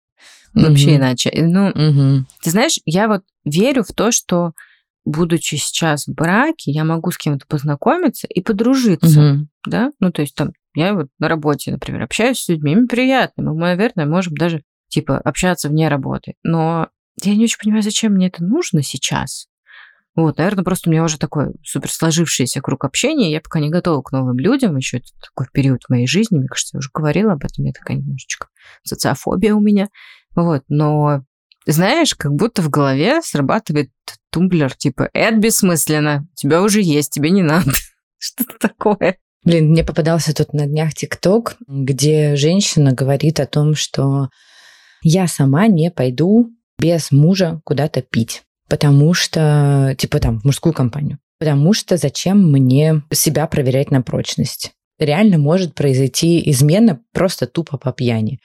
вообще 0.54 0.96
иначе. 0.96 1.30
Ну, 1.34 2.24
ты 2.42 2.50
знаешь, 2.50 2.78
я 2.84 3.08
вот 3.08 3.22
верю 3.44 3.82
в 3.82 3.92
то, 3.92 4.10
что 4.10 4.52
будучи 5.04 5.56
сейчас 5.56 6.06
в 6.06 6.14
браке, 6.14 6.70
я 6.70 6.84
могу 6.84 7.10
с 7.10 7.18
кем-то 7.18 7.46
познакомиться 7.46 8.26
и 8.26 8.40
подружиться, 8.40 9.46
да? 9.66 9.90
Ну, 9.98 10.12
то 10.12 10.22
есть 10.22 10.34
там 10.34 10.52
я 10.74 10.94
вот 10.94 11.08
на 11.18 11.28
работе, 11.28 11.72
например, 11.72 12.02
общаюсь 12.02 12.38
с 12.38 12.48
людьми, 12.48 12.72
им 12.72 12.86
приятно, 12.86 13.42
мы, 13.42 13.54
наверное, 13.54 14.06
можем 14.06 14.34
даже 14.34 14.62
типа, 14.90 15.18
общаться 15.18 15.68
вне 15.68 15.88
работы. 15.88 16.34
Но 16.42 16.88
я 17.22 17.34
не 17.34 17.44
очень 17.44 17.58
понимаю, 17.58 17.82
зачем 17.82 18.12
мне 18.12 18.28
это 18.28 18.44
нужно 18.44 18.82
сейчас. 18.82 19.46
Вот, 20.16 20.38
наверное, 20.38 20.64
просто 20.64 20.90
у 20.90 20.92
меня 20.92 21.04
уже 21.04 21.18
такой 21.18 21.52
супер 21.64 21.90
сложившийся 21.90 22.60
круг 22.60 22.84
общения, 22.84 23.30
я 23.30 23.40
пока 23.40 23.60
не 23.60 23.70
готова 23.70 24.02
к 24.02 24.12
новым 24.12 24.38
людям, 24.38 24.76
еще 24.76 24.98
это 24.98 25.06
такой 25.22 25.46
период 25.52 25.84
в 25.84 25.90
моей 25.90 26.06
жизни, 26.06 26.36
мне 26.36 26.48
кажется, 26.48 26.76
я 26.76 26.78
уже 26.78 26.90
говорила 26.92 27.32
об 27.32 27.44
этом, 27.44 27.64
я 27.64 27.72
такая 27.72 27.96
немножечко 27.96 28.48
социофобия 28.82 29.54
у 29.54 29.60
меня, 29.60 29.88
вот, 30.34 30.64
но 30.68 31.24
знаешь, 31.64 32.14
как 32.16 32.32
будто 32.32 32.60
в 32.60 32.70
голове 32.70 33.22
срабатывает 33.22 33.90
тумблер, 34.30 34.74
типа, 34.74 35.10
это 35.12 35.36
бессмысленно, 35.36 36.26
тебя 36.34 36.62
уже 36.62 36.80
есть, 36.82 37.12
тебе 37.12 37.30
не 37.30 37.42
надо. 37.42 37.70
Что-то 38.18 38.58
такое. 38.58 39.18
Блин, 39.44 39.70
мне 39.70 39.84
попадался 39.84 40.34
тут 40.34 40.52
на 40.52 40.66
днях 40.66 40.92
ТикТок, 40.92 41.56
где 41.66 42.36
женщина 42.36 42.92
говорит 42.92 43.40
о 43.40 43.46
том, 43.46 43.74
что 43.74 44.28
я 45.02 45.26
сама 45.26 45.66
не 45.66 45.90
пойду 45.90 46.50
без 46.78 47.10
мужа 47.10 47.60
куда-то 47.64 48.02
пить, 48.02 48.42
потому 48.68 49.14
что, 49.14 49.94
типа 49.98 50.18
там, 50.18 50.40
в 50.40 50.44
мужскую 50.44 50.72
компанию. 50.72 51.18
Потому 51.38 51.72
что 51.72 51.96
зачем 51.96 52.50
мне 52.50 53.02
себя 53.12 53.46
проверять 53.46 53.90
на 53.90 54.02
прочность? 54.02 54.72
Реально 54.98 55.38
может 55.38 55.74
произойти 55.74 56.42
измена 56.50 57.00
просто 57.12 57.46
тупо 57.46 57.78
по 57.78 57.92
пьяни, 57.92 58.40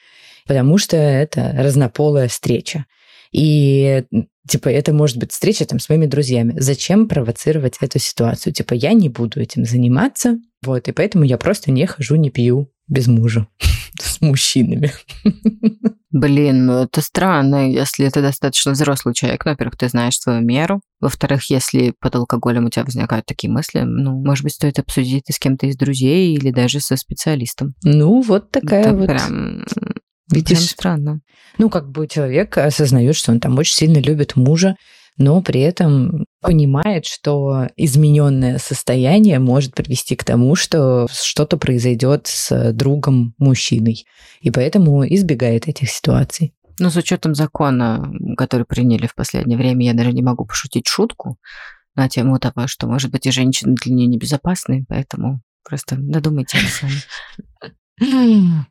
потому 0.47 0.77
что 0.77 0.95
это 0.95 1.53
разнополая 1.57 2.29
встреча. 2.29 2.85
И 3.33 4.03
типа 4.47 4.69
это 4.69 4.93
может 4.93 5.17
быть 5.17 5.33
встреча 5.33 5.65
там 5.65 5.79
с 5.79 5.89
моими 5.89 6.05
друзьями. 6.05 6.55
Зачем 6.57 7.09
провоцировать 7.09 7.75
эту 7.81 7.99
ситуацию? 7.99 8.53
Типа 8.53 8.73
я 8.73 8.93
не 8.93 9.09
буду 9.09 9.41
этим 9.41 9.65
заниматься, 9.65 10.37
вот, 10.63 10.87
и 10.87 10.93
поэтому 10.93 11.25
я 11.25 11.37
просто 11.37 11.71
не 11.71 11.85
хожу, 11.85 12.15
не 12.15 12.29
пью 12.29 12.69
без 12.87 13.07
мужа 13.07 13.47
с 13.99 14.21
мужчинами. 14.21 14.91
Блин, 16.11 16.65
ну 16.65 16.83
это 16.83 17.01
странно, 17.01 17.69
если 17.69 18.07
ты 18.09 18.21
достаточно 18.21 18.71
взрослый 18.71 19.13
человек. 19.13 19.43
Ну, 19.45 19.51
во-первых, 19.51 19.77
ты 19.77 19.89
знаешь 19.89 20.17
свою 20.17 20.41
меру. 20.41 20.81
Во-вторых, 21.01 21.49
если 21.49 21.93
под 21.99 22.15
алкоголем 22.15 22.65
у 22.65 22.69
тебя 22.69 22.85
возникают 22.85 23.25
такие 23.25 23.51
мысли, 23.51 23.81
ну, 23.81 24.23
может 24.23 24.43
быть, 24.43 24.53
стоит 24.53 24.79
обсудить 24.79 25.23
это 25.25 25.33
с 25.33 25.39
кем-то 25.39 25.67
из 25.67 25.75
друзей 25.75 26.33
или 26.33 26.51
даже 26.51 26.79
со 26.79 26.95
специалистом. 26.95 27.75
Ну, 27.83 28.21
вот 28.21 28.51
такая 28.51 28.81
это 28.81 28.93
вот 28.93 29.07
прям 29.07 29.65
Видишь? 30.31 30.57
Прям 30.57 30.67
странно. 30.67 31.19
Ну, 31.57 31.69
как 31.69 31.89
бы 31.91 32.07
человек 32.07 32.57
осознает, 32.57 33.15
что 33.15 33.31
он 33.31 33.39
там 33.39 33.57
очень 33.57 33.75
сильно 33.75 33.99
любит 33.99 34.35
мужа, 34.35 34.75
но 35.17 35.41
при 35.41 35.61
этом 35.61 36.25
понимает, 36.41 37.05
что 37.05 37.67
измененное 37.75 38.59
состояние 38.59 39.39
может 39.39 39.73
привести 39.73 40.15
к 40.15 40.23
тому, 40.23 40.55
что 40.55 41.07
что-то 41.11 41.57
произойдет 41.57 42.27
с 42.27 42.71
другом 42.73 43.33
мужчиной. 43.37 44.05
И 44.41 44.51
поэтому 44.51 45.05
избегает 45.07 45.67
этих 45.67 45.89
ситуаций. 45.89 46.53
Но 46.79 46.89
с 46.89 46.97
учетом 46.97 47.35
закона, 47.35 48.11
который 48.37 48.65
приняли 48.65 49.07
в 49.07 49.15
последнее 49.15 49.57
время, 49.57 49.85
я 49.85 49.93
даже 49.93 50.11
не 50.11 50.21
могу 50.21 50.45
пошутить 50.45 50.87
шутку 50.87 51.37
на 51.95 52.09
тему 52.09 52.37
того, 52.37 52.67
что, 52.67 52.87
может 52.87 53.11
быть, 53.11 53.25
и 53.25 53.31
женщины 53.31 53.75
для 53.81 53.93
нее 53.93 54.07
небезопасны, 54.07 54.85
поэтому 54.89 55.41
просто 55.63 55.95
додумайте 55.97 56.57
сами. 56.57 57.95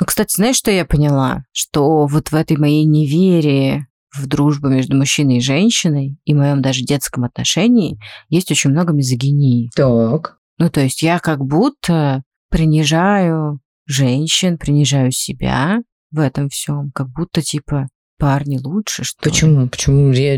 Ну, 0.00 0.06
кстати, 0.06 0.34
знаешь, 0.34 0.56
что 0.56 0.72
я 0.72 0.84
поняла? 0.84 1.44
Что 1.52 2.06
вот 2.06 2.32
в 2.32 2.34
этой 2.34 2.56
моей 2.56 2.84
неверии 2.84 3.86
в 4.14 4.26
дружбу 4.26 4.68
между 4.68 4.96
мужчиной 4.96 5.38
и 5.38 5.40
женщиной 5.40 6.18
и 6.24 6.34
моем 6.34 6.62
даже 6.62 6.84
детском 6.84 7.24
отношении 7.24 7.98
есть 8.28 8.50
очень 8.50 8.70
много 8.70 8.92
мизогинии. 8.92 9.70
Так. 9.74 10.38
Ну, 10.58 10.70
то 10.70 10.80
есть 10.80 11.02
я 11.02 11.18
как 11.18 11.44
будто 11.44 12.22
принижаю 12.50 13.60
женщин, 13.86 14.58
принижаю 14.58 15.10
себя 15.10 15.78
в 16.10 16.20
этом 16.20 16.48
всем, 16.50 16.90
как 16.94 17.08
будто 17.08 17.40
типа 17.42 17.88
парни 18.18 18.58
лучше, 18.62 19.02
что 19.02 19.22
Почему? 19.22 19.62
Ли? 19.62 19.68
Почему 19.68 20.12
я 20.12 20.36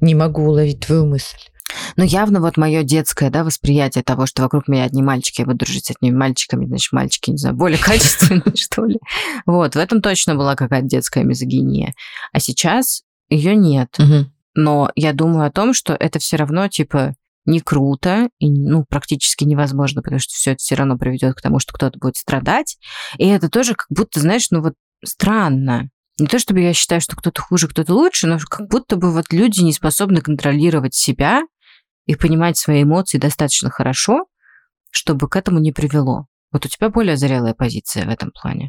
не 0.00 0.14
могу 0.14 0.42
уловить 0.42 0.80
твою 0.80 1.06
мысль? 1.06 1.36
Ну, 1.96 2.04
явно 2.04 2.40
вот 2.40 2.56
мое 2.56 2.82
детское, 2.82 3.30
да, 3.30 3.44
восприятие 3.44 4.04
того, 4.04 4.26
что 4.26 4.42
вокруг 4.42 4.68
меня 4.68 4.84
одни 4.84 5.02
мальчики, 5.02 5.40
я 5.40 5.46
буду 5.46 5.58
дружить 5.58 5.86
с 5.86 5.90
одними 5.90 6.14
мальчиками, 6.14 6.66
значит, 6.66 6.92
мальчики, 6.92 7.30
не 7.30 7.38
знаю, 7.38 7.56
более 7.56 7.78
качественные, 7.82 8.54
что 8.54 8.84
ли. 8.84 8.98
Вот, 9.46 9.74
в 9.74 9.78
этом 9.78 10.02
точно 10.02 10.34
была 10.34 10.56
какая-то 10.56 10.86
детская 10.86 11.24
мизогиния. 11.24 11.94
А 12.32 12.40
сейчас 12.40 13.02
ее 13.28 13.56
нет. 13.56 13.96
Но 14.54 14.90
я 14.94 15.12
думаю 15.12 15.46
о 15.46 15.52
том, 15.52 15.74
что 15.74 15.94
это 15.94 16.18
все 16.18 16.36
равно, 16.36 16.68
типа, 16.68 17.14
не 17.44 17.60
круто 17.60 18.28
и, 18.38 18.50
ну, 18.50 18.84
практически 18.88 19.44
невозможно, 19.44 20.02
потому 20.02 20.18
что 20.18 20.34
все 20.34 20.52
это 20.52 20.58
все 20.58 20.74
равно 20.74 20.98
приведет 20.98 21.34
к 21.34 21.40
тому, 21.40 21.58
что 21.58 21.72
кто-то 21.72 21.98
будет 21.98 22.16
страдать. 22.16 22.78
И 23.18 23.26
это 23.26 23.48
тоже 23.48 23.74
как 23.74 23.86
будто, 23.90 24.20
знаешь, 24.20 24.50
ну 24.50 24.62
вот 24.62 24.74
странно. 25.04 25.90
Не 26.18 26.26
то 26.26 26.38
чтобы 26.38 26.60
я 26.60 26.72
считаю, 26.72 27.00
что 27.00 27.14
кто-то 27.14 27.42
хуже, 27.42 27.68
кто-то 27.68 27.94
лучше, 27.94 28.26
но 28.26 28.38
как 28.38 28.68
будто 28.68 28.96
бы 28.96 29.12
вот 29.12 29.32
люди 29.32 29.60
не 29.60 29.72
способны 29.72 30.22
контролировать 30.22 30.94
себя 30.94 31.42
и 32.06 32.14
понимать 32.14 32.56
свои 32.56 32.82
эмоции 32.84 33.18
достаточно 33.18 33.70
хорошо, 33.70 34.26
чтобы 34.90 35.28
к 35.28 35.36
этому 35.36 35.58
не 35.58 35.72
привело. 35.72 36.26
Вот 36.52 36.64
у 36.64 36.68
тебя 36.68 36.88
более 36.88 37.16
зрелая 37.16 37.54
позиция 37.54 38.06
в 38.06 38.08
этом 38.08 38.30
плане. 38.30 38.66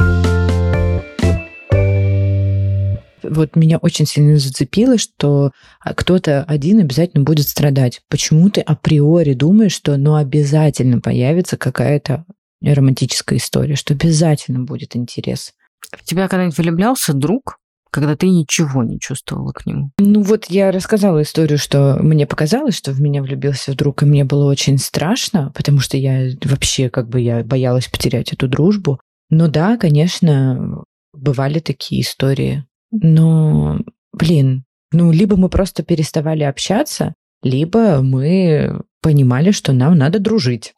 Вот 3.23 3.55
меня 3.55 3.77
очень 3.77 4.05
сильно 4.05 4.37
зацепило, 4.37 4.97
что 4.97 5.51
кто-то 5.83 6.43
один 6.43 6.79
обязательно 6.79 7.23
будет 7.23 7.47
страдать. 7.47 8.01
Почему 8.09 8.49
ты 8.49 8.61
априори 8.61 9.33
думаешь, 9.33 9.73
что 9.73 9.97
ну 9.97 10.15
обязательно 10.15 11.01
появится 11.01 11.57
какая-то 11.57 12.25
романтическая 12.61 13.37
история, 13.37 13.75
что 13.75 13.93
обязательно 13.93 14.63
будет 14.63 14.95
интерес? 14.95 15.53
В 15.91 16.03
тебя 16.03 16.27
когда-нибудь 16.27 16.57
влюблялся 16.57 17.13
друг, 17.13 17.59
когда 17.91 18.15
ты 18.15 18.29
ничего 18.29 18.83
не 18.83 18.99
чувствовала 18.99 19.51
к 19.51 19.65
нему? 19.65 19.91
Ну 19.99 20.21
вот 20.21 20.45
я 20.45 20.71
рассказала 20.71 21.21
историю, 21.21 21.57
что 21.57 21.97
мне 22.01 22.27
показалось, 22.27 22.75
что 22.75 22.91
в 22.91 23.01
меня 23.01 23.21
влюбился 23.21 23.75
друг, 23.75 24.03
и 24.03 24.05
мне 24.05 24.23
было 24.23 24.49
очень 24.49 24.77
страшно, 24.77 25.51
потому 25.55 25.79
что 25.79 25.97
я 25.97 26.29
вообще 26.43 26.89
как 26.89 27.09
бы 27.09 27.19
я 27.19 27.43
боялась 27.43 27.87
потерять 27.87 28.33
эту 28.33 28.47
дружбу. 28.47 28.99
Но 29.29 29.47
да, 29.47 29.77
конечно, 29.77 30.83
бывали 31.13 31.59
такие 31.59 32.01
истории. 32.01 32.65
Но, 32.91 33.79
блин, 34.13 34.63
ну 34.91 35.11
либо 35.11 35.35
мы 35.35 35.49
просто 35.49 35.83
переставали 35.83 36.43
общаться, 36.43 37.13
либо 37.43 38.01
мы 38.01 38.81
понимали, 39.01 39.51
что 39.51 39.73
нам 39.73 39.97
надо 39.97 40.19
дружить, 40.19 40.73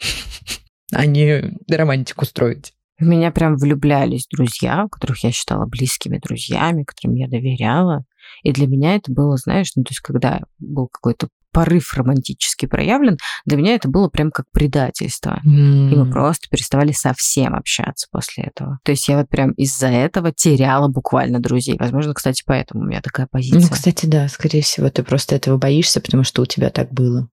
а 0.92 1.06
не 1.06 1.58
романтику 1.70 2.26
строить. 2.26 2.74
В 3.00 3.06
меня 3.06 3.32
прям 3.32 3.56
влюблялись 3.56 4.28
друзья, 4.30 4.88
которых 4.92 5.24
я 5.24 5.32
считала 5.32 5.66
близкими 5.66 6.18
друзьями, 6.18 6.84
которым 6.84 7.16
я 7.16 7.28
доверяла. 7.28 8.04
И 8.44 8.52
для 8.52 8.68
меня 8.68 8.96
это 8.96 9.12
было, 9.12 9.38
знаешь, 9.38 9.72
ну 9.76 9.84
то 9.84 9.92
есть 9.92 10.02
когда 10.02 10.42
был 10.60 10.88
какой-то 10.88 11.30
порыв 11.52 11.94
романтически 11.94 12.68
проявлен, 12.68 13.18
для 13.46 13.58
меня 13.58 13.76
это 13.76 13.88
было 13.88 14.08
прям 14.08 14.32
как 14.32 14.46
предательство. 14.52 15.42
Mm. 15.46 15.92
И 15.92 15.96
мы 15.96 16.12
просто 16.12 16.48
переставали 16.50 16.92
совсем 16.92 17.56
общаться 17.56 18.08
после 18.12 18.46
этого. 18.46 18.80
То 18.84 18.92
есть 18.92 19.08
я 19.08 19.18
вот 19.18 19.30
прям 19.30 19.52
из-за 19.52 19.88
этого 19.88 20.32
теряла 20.32 20.88
буквально 20.90 21.40
друзей. 21.40 21.78
Возможно, 21.80 22.14
кстати, 22.14 22.44
поэтому 22.46 22.84
у 22.84 22.88
меня 22.88 23.02
такая 23.02 23.28
позиция. 23.30 23.62
Ну, 23.62 23.68
кстати, 23.68 24.06
да, 24.06 24.28
скорее 24.28 24.62
всего, 24.62 24.90
ты 24.90 25.04
просто 25.04 25.36
этого 25.36 25.58
боишься, 25.58 26.02
потому 26.02 26.24
что 26.24 26.44
у 26.44 26.46
тебя 26.46 26.70
так 26.70 26.92
было. 26.92 27.28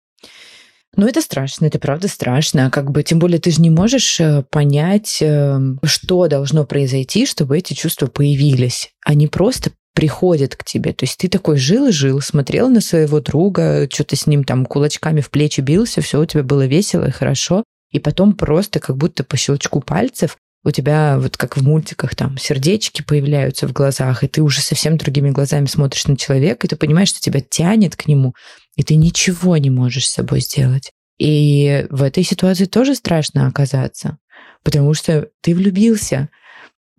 Ну, 0.96 1.06
это 1.06 1.20
страшно, 1.20 1.66
это 1.66 1.78
правда 1.78 2.08
страшно. 2.08 2.70
Как 2.70 2.90
бы, 2.90 3.02
тем 3.02 3.18
более, 3.18 3.38
ты 3.38 3.50
же 3.50 3.60
не 3.60 3.70
можешь 3.70 4.18
э, 4.18 4.42
понять, 4.50 5.18
эм, 5.20 5.78
что 5.84 6.26
должно 6.26 6.64
произойти, 6.64 7.26
чтобы 7.26 7.58
эти 7.58 7.74
чувства 7.74 8.06
появились. 8.06 8.90
Они 9.04 9.26
просто 9.26 9.72
приходят 9.94 10.56
к 10.56 10.64
тебе. 10.64 10.92
То 10.92 11.04
есть 11.04 11.18
ты 11.18 11.28
такой 11.28 11.56
жил 11.58 11.88
и 11.88 11.92
жил, 11.92 12.20
смотрел 12.20 12.68
на 12.68 12.80
своего 12.80 13.20
друга, 13.20 13.88
что-то 13.90 14.16
с 14.16 14.26
ним 14.26 14.44
там 14.44 14.66
кулачками 14.66 15.20
в 15.20 15.30
плечи 15.30 15.60
бился, 15.60 16.00
все 16.00 16.20
у 16.20 16.26
тебя 16.26 16.42
было 16.42 16.66
весело 16.66 17.06
и 17.06 17.10
хорошо. 17.10 17.64
И 17.92 17.98
потом 17.98 18.34
просто 18.34 18.80
как 18.80 18.96
будто 18.96 19.24
по 19.24 19.36
щелчку 19.36 19.80
пальцев 19.80 20.36
у 20.64 20.70
тебя 20.70 21.18
вот 21.18 21.36
как 21.36 21.56
в 21.56 21.62
мультиках 21.62 22.14
там 22.14 22.38
сердечки 22.38 23.02
появляются 23.02 23.68
в 23.68 23.72
глазах, 23.72 24.24
и 24.24 24.28
ты 24.28 24.42
уже 24.42 24.60
совсем 24.60 24.96
другими 24.96 25.30
глазами 25.30 25.66
смотришь 25.66 26.06
на 26.06 26.16
человека, 26.16 26.66
и 26.66 26.70
ты 26.70 26.76
понимаешь, 26.76 27.08
что 27.08 27.20
тебя 27.20 27.40
тянет 27.40 27.96
к 27.96 28.06
нему, 28.06 28.34
и 28.76 28.82
ты 28.82 28.96
ничего 28.96 29.56
не 29.56 29.70
можешь 29.70 30.08
с 30.08 30.12
собой 30.12 30.40
сделать. 30.40 30.90
И 31.18 31.86
в 31.90 32.02
этой 32.02 32.24
ситуации 32.24 32.66
тоже 32.66 32.94
страшно 32.94 33.46
оказаться, 33.46 34.18
потому 34.62 34.92
что 34.94 35.28
ты 35.40 35.54
влюбился, 35.54 36.28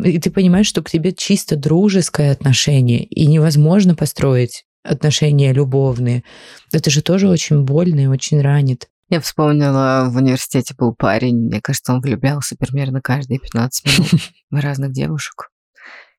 и 0.03 0.19
ты 0.19 0.31
понимаешь, 0.31 0.67
что 0.67 0.81
к 0.81 0.89
тебе 0.89 1.11
чисто 1.11 1.55
дружеское 1.55 2.31
отношение, 2.31 3.03
и 3.03 3.27
невозможно 3.27 3.95
построить 3.95 4.63
отношения 4.83 5.53
любовные. 5.53 6.23
Это 6.71 6.89
же 6.89 7.01
тоже 7.01 7.27
очень 7.27 7.63
больно 7.63 8.01
и 8.01 8.07
очень 8.07 8.41
ранит. 8.41 8.87
Я 9.09 9.21
вспомнила, 9.21 10.07
в 10.09 10.17
университете 10.17 10.75
был 10.77 10.93
парень, 10.93 11.47
мне 11.47 11.61
кажется, 11.61 11.93
он 11.93 12.01
влюблялся 12.01 12.55
примерно 12.57 13.01
каждые 13.01 13.39
15 13.39 13.85
минут 13.85 14.21
в 14.51 14.59
разных 14.59 14.91
девушек 14.91 15.49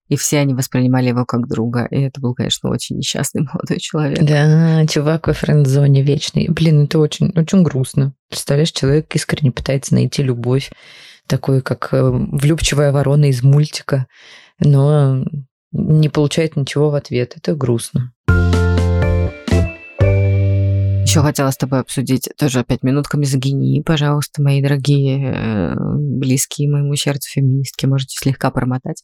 и 0.09 0.17
все 0.17 0.39
они 0.39 0.55
воспринимали 0.55 1.09
его 1.09 1.25
как 1.25 1.47
друга. 1.47 1.87
И 1.91 2.01
это 2.01 2.21
был, 2.21 2.35
конечно, 2.35 2.71
очень 2.71 2.97
несчастный 2.97 3.43
молодой 3.53 3.79
человек. 3.79 4.19
Да, 4.23 4.87
чувак 4.87 5.27
во 5.27 5.33
френд-зоне 5.33 6.03
вечный. 6.03 6.49
Блин, 6.49 6.85
это 6.85 6.99
очень, 6.99 7.33
очень 7.37 7.63
грустно. 7.63 8.15
Представляешь, 8.29 8.73
человек 8.73 9.15
искренне 9.15 9.53
пытается 9.53 9.95
найти 9.95 10.23
любовь, 10.23 10.71
такой, 11.27 11.61
как 11.61 11.93
э, 11.93 12.11
влюбчивая 12.11 12.91
ворона 12.91 13.27
из 13.27 13.43
мультика, 13.43 14.07
но 14.61 15.25
не 15.73 16.09
получает 16.09 16.57
ничего 16.57 16.91
в 16.91 16.95
ответ. 16.95 17.35
Это 17.37 17.55
грустно. 17.55 18.13
Еще 21.09 21.23
хотела 21.23 21.51
с 21.51 21.57
тобой 21.57 21.81
обсудить 21.81 22.29
тоже 22.37 22.59
опять 22.59 22.83
минутка 22.83 23.17
мизогинии, 23.17 23.81
пожалуйста, 23.81 24.43
мои 24.43 24.61
дорогие, 24.61 25.33
э, 25.33 25.75
близкие 25.75 26.71
моему 26.71 26.95
сердцу 26.97 27.31
феминистки, 27.31 27.87
можете 27.87 28.19
слегка 28.19 28.51
промотать. 28.51 29.03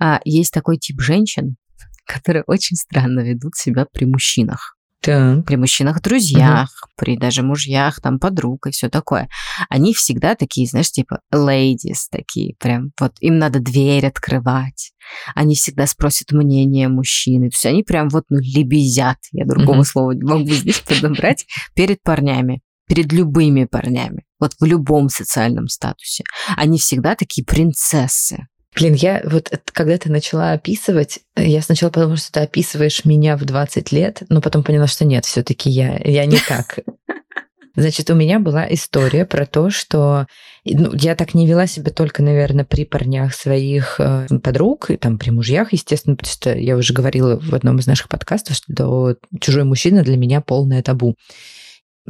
А, 0.00 0.20
есть 0.24 0.52
такой 0.52 0.76
тип 0.76 1.00
женщин, 1.00 1.56
которые 2.06 2.44
очень 2.46 2.76
странно 2.76 3.22
ведут 3.22 3.56
себя 3.56 3.84
при 3.92 4.04
мужчинах. 4.04 4.76
Так. 5.02 5.46
При 5.46 5.56
мужчинах-друзьях, 5.56 6.68
угу. 6.82 6.92
при 6.96 7.16
даже 7.16 7.42
мужьях, 7.42 8.00
там, 8.00 8.18
подруг 8.18 8.66
и 8.66 8.70
все 8.70 8.90
такое. 8.90 9.28
Они 9.68 9.94
всегда 9.94 10.34
такие, 10.34 10.66
знаешь, 10.66 10.90
типа 10.90 11.20
ladies 11.32 12.06
такие, 12.10 12.54
прям 12.58 12.92
вот 13.00 13.12
им 13.20 13.38
надо 13.38 13.60
дверь 13.60 14.06
открывать. 14.06 14.92
Они 15.34 15.54
всегда 15.54 15.86
спросят 15.86 16.32
мнение 16.32 16.88
мужчины. 16.88 17.48
То 17.48 17.54
есть 17.54 17.66
они 17.66 17.82
прям 17.82 18.08
вот, 18.10 18.24
ну, 18.28 18.38
лебезят, 18.40 19.18
я 19.32 19.46
другого 19.46 19.78
угу. 19.78 19.84
слова 19.84 20.12
не 20.12 20.22
могу 20.22 20.50
здесь 20.50 20.80
подобрать, 20.80 21.46
перед 21.74 22.02
парнями 22.02 22.60
перед 22.90 23.12
любыми 23.12 23.66
парнями, 23.66 24.24
вот 24.40 24.54
в 24.58 24.64
любом 24.64 25.08
социальном 25.08 25.68
статусе. 25.68 26.24
Они 26.56 26.76
всегда 26.76 27.14
такие 27.14 27.44
принцессы. 27.44 28.48
Блин, 28.74 28.94
я 28.94 29.20
вот 29.24 29.50
когда 29.72 29.98
ты 29.98 30.10
начала 30.10 30.52
описывать, 30.52 31.20
я 31.36 31.60
сначала 31.60 31.90
подумала, 31.90 32.16
что 32.16 32.32
ты 32.32 32.40
описываешь 32.40 33.04
меня 33.04 33.36
в 33.36 33.44
20 33.44 33.90
лет, 33.92 34.22
но 34.28 34.40
потом 34.40 34.62
поняла, 34.62 34.86
что 34.86 35.04
нет, 35.04 35.24
все 35.24 35.42
таки 35.42 35.68
я, 35.70 36.00
я 36.04 36.24
не 36.26 36.38
так. 36.38 36.78
Значит, 37.76 38.10
у 38.10 38.14
меня 38.14 38.38
была 38.40 38.66
история 38.72 39.24
про 39.24 39.46
то, 39.46 39.70
что 39.70 40.26
ну, 40.64 40.92
я 40.94 41.14
так 41.14 41.34
не 41.34 41.46
вела 41.46 41.66
себя 41.66 41.90
только, 41.90 42.22
наверное, 42.22 42.64
при 42.64 42.84
парнях 42.84 43.34
своих 43.34 43.96
э, 43.98 44.26
подруг, 44.42 44.90
и 44.90 44.96
там 44.96 45.18
при 45.18 45.30
мужьях, 45.30 45.72
естественно, 45.72 46.16
потому 46.16 46.32
что 46.32 46.54
я 46.54 46.76
уже 46.76 46.92
говорила 46.92 47.38
в 47.40 47.54
одном 47.54 47.78
из 47.78 47.86
наших 47.86 48.08
подкастов, 48.08 48.56
что 48.56 49.16
чужой 49.40 49.64
мужчина 49.64 50.02
для 50.02 50.16
меня 50.16 50.40
полное 50.40 50.82
табу. 50.82 51.14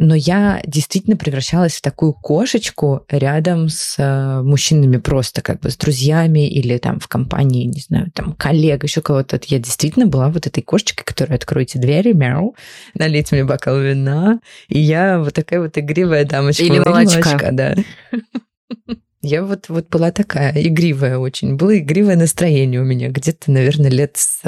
Но 0.00 0.14
я 0.14 0.62
действительно 0.66 1.16
превращалась 1.16 1.76
в 1.76 1.82
такую 1.82 2.14
кошечку 2.14 3.04
рядом 3.10 3.68
с 3.68 3.96
э, 3.98 4.42
мужчинами 4.42 4.96
просто 4.96 5.42
как 5.42 5.60
бы 5.60 5.70
с 5.70 5.76
друзьями 5.76 6.48
или 6.48 6.78
там 6.78 6.98
в 6.98 7.06
компании, 7.06 7.66
не 7.66 7.80
знаю, 7.80 8.10
там 8.12 8.32
коллег, 8.32 8.82
еще 8.82 9.02
кого-то. 9.02 9.38
Я 9.46 9.58
действительно 9.58 10.06
была 10.06 10.30
вот 10.30 10.46
этой 10.46 10.62
кошечкой, 10.62 11.04
которая 11.04 11.36
откроете 11.36 11.78
двери, 11.78 12.12
мяу, 12.12 12.56
налить 12.94 13.30
мне 13.30 13.44
бокал 13.44 13.78
вина, 13.78 14.40
и 14.68 14.78
я 14.78 15.18
вот 15.18 15.34
такая 15.34 15.60
вот 15.60 15.76
игривая 15.76 16.24
дамочка. 16.24 16.64
Или 16.64 16.78
молочка. 16.78 17.20
молочка 17.22 17.48
да. 17.52 17.74
Я 19.22 19.44
вот, 19.44 19.68
вот 19.68 19.90
была 19.90 20.12
такая 20.12 20.50
игривая 20.56 21.18
очень. 21.18 21.56
Было 21.56 21.78
игривое 21.78 22.16
настроение 22.16 22.80
у 22.80 22.84
меня 22.84 23.10
где-то, 23.10 23.50
наверное, 23.50 23.90
лет 23.90 24.16
с 24.16 24.42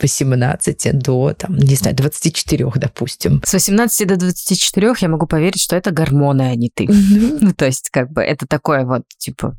18 0.00 0.98
до, 0.98 1.34
там, 1.34 1.56
не 1.56 1.74
знаю, 1.74 1.96
24, 1.96 2.72
допустим. 2.76 3.42
С 3.44 3.52
18 3.52 4.06
до 4.08 4.16
24 4.16 4.94
я 5.00 5.08
могу 5.08 5.26
поверить, 5.26 5.60
что 5.60 5.76
это 5.76 5.90
гормоны, 5.90 6.42
а 6.42 6.54
не 6.54 6.70
ты. 6.74 6.88
Ну, 7.42 7.52
то 7.52 7.66
есть, 7.66 7.90
как 7.90 8.10
бы, 8.10 8.22
это 8.22 8.46
такое 8.46 8.84
вот, 8.84 9.02
типа, 9.18 9.56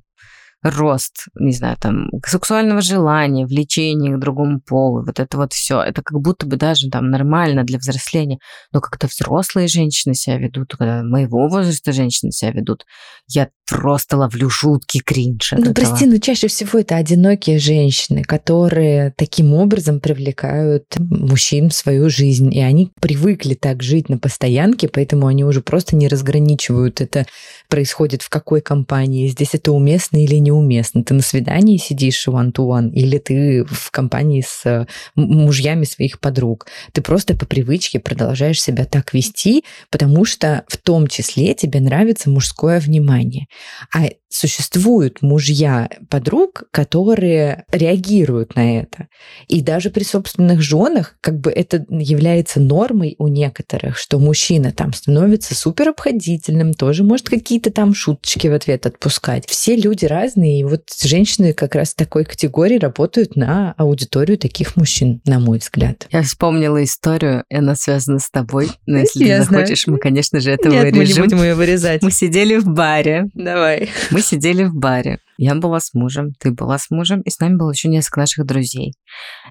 рост, 0.64 1.26
не 1.36 1.52
знаю, 1.52 1.78
там, 1.80 2.08
сексуального 2.26 2.82
желания, 2.82 3.46
влечения 3.46 4.16
к 4.16 4.20
другому 4.20 4.62
полу, 4.62 5.04
вот 5.06 5.20
это 5.20 5.38
вот 5.38 5.54
все, 5.54 5.82
это 5.82 6.02
как 6.02 6.20
будто 6.22 6.46
бы 6.46 6.56
даже 6.56 6.90
там 6.90 7.10
нормально 7.10 7.64
для 7.64 7.78
взросления, 7.78 8.40
но 8.72 8.80
как-то 8.80 9.08
взрослые 9.08 9.68
женщины 9.68 10.16
себя 10.16 10.38
ведут, 10.38 10.76
когда 10.78 11.04
моего 11.04 11.48
возраста 11.50 11.92
женщины 11.92 12.32
себя 12.32 12.52
ведут, 12.52 12.86
я 13.28 13.50
просто 13.70 14.18
ловлю 14.18 14.50
жуткий 14.50 15.00
кринж. 15.00 15.54
Ну, 15.54 15.62
этого. 15.62 15.74
прости, 15.74 16.06
но 16.06 16.18
чаще 16.18 16.48
всего 16.48 16.80
это 16.80 16.96
одинокие 16.98 17.60
женщины, 17.60 18.24
которые 18.24 19.14
таким 19.18 19.54
образом 19.54 20.00
привлекают 20.00 20.86
мужчин 21.00 21.70
в 21.70 21.74
свою 21.74 22.10
жизнь, 22.10 22.54
и 22.54 22.60
они 22.60 22.92
привыкли 23.00 23.54
так 23.54 23.82
жить 23.82 24.10
на 24.10 24.18
постоянке, 24.18 24.88
поэтому 24.88 25.28
они 25.28 25.44
уже 25.46 25.62
просто 25.62 25.96
не 25.96 26.08
разграничивают, 26.08 27.02
это 27.02 27.26
происходит 27.70 28.22
в 28.22 28.30
какой 28.30 28.62
компании, 28.62 29.28
здесь 29.30 29.54
это 29.54 29.72
уместно 29.72 30.24
или 30.24 30.36
неуместно. 30.36 31.04
Ты 31.04 31.14
на 31.14 31.22
свидании 31.22 31.78
сидишь 31.78 32.28
one-to-one, 32.28 32.92
или 32.92 33.18
ты 33.18 33.66
в 33.66 33.92
компании 33.92 34.44
с 34.46 34.86
мужьями 35.16 35.86
своих 35.86 36.20
подруг. 36.20 36.68
Ты 36.92 37.02
просто 37.02 37.36
по 37.36 37.46
привычке 37.46 38.00
продолжаешь 38.00 38.62
себя 38.62 38.86
так 38.86 39.14
вести, 39.14 39.64
потому 39.90 40.26
что 40.26 40.64
в 40.68 40.78
том 40.78 41.08
числе 41.08 41.54
тебе 41.54 41.80
нравится 41.80 42.30
мужское 42.30 42.80
внимание. 42.80 43.48
А 43.94 44.08
существуют 44.30 45.22
мужья 45.22 45.90
подруг, 46.10 46.64
которые 46.72 47.66
реагируют 47.72 48.56
на 48.56 48.80
это. 48.80 49.08
И 49.48 49.62
даже 49.62 49.90
при 49.90 50.04
собственных 50.04 50.62
женах 50.62 51.16
как 51.22 51.40
бы 51.40 51.52
это 51.52 51.86
является 51.90 52.60
нормой 52.60 53.16
у 53.20 53.28
некоторых, 53.28 53.98
что 53.98 54.18
мужчина 54.20 54.72
там 54.72 54.92
становится 54.94 55.54
супер 55.56 55.90
обходительным, 55.90 56.74
тоже 56.74 57.04
может 57.04 57.30
какие-то 57.30 57.72
там 57.72 57.94
шуточки 57.94 58.48
в 58.48 58.54
ответ 58.54 58.86
отпускать. 58.86 59.48
Все 59.48 59.76
люди 59.76 60.06
разные, 60.06 60.62
и 60.62 60.64
вот 60.64 60.84
женщины 61.04 61.54
как 61.54 61.76
раз 61.76 61.94
такой 61.94 62.26
категории 62.26 62.80
работают 62.80 63.36
на 63.36 63.74
аудиторию 63.78 64.38
таких 64.38 64.76
мужчин, 64.76 65.22
на 65.26 65.40
мой 65.40 65.60
взгляд. 65.60 66.08
Я 66.12 66.24
вспомнила 66.24 66.84
историю, 66.84 67.44
и 67.50 67.56
она 67.56 67.76
связана 67.76 68.20
с 68.20 68.30
тобой. 68.30 68.72
Но 68.88 68.98
если 69.00 69.26
Я 69.26 69.40
ты 69.40 69.44
захочешь, 69.50 69.84
знаю. 69.84 69.96
мы, 69.96 70.00
конечно 70.02 70.40
же, 70.40 70.52
это 70.52 70.70
Нет, 70.70 70.84
вырежем. 70.84 70.98
мы 71.00 71.06
не 71.06 71.14
будем 71.20 71.44
ее 71.44 71.56
вырезать. 71.56 72.02
Мы 72.02 72.12
сидели 72.12 72.58
в 72.58 72.66
баре. 72.66 73.26
Давай. 73.44 73.90
Мы 74.12 74.22
сидели 74.22 74.64
в 74.64 74.74
баре. 74.74 75.20
Я 75.38 75.56
была 75.56 75.80
с 75.80 75.94
мужем, 75.94 76.34
ты 76.40 76.52
была 76.52 76.78
с 76.78 76.90
мужем, 76.90 77.22
и 77.22 77.30
с 77.30 77.40
нами 77.40 77.56
было 77.58 77.72
еще 77.72 77.90
несколько 77.90 78.22
наших 78.22 78.46
друзей. 78.46 78.94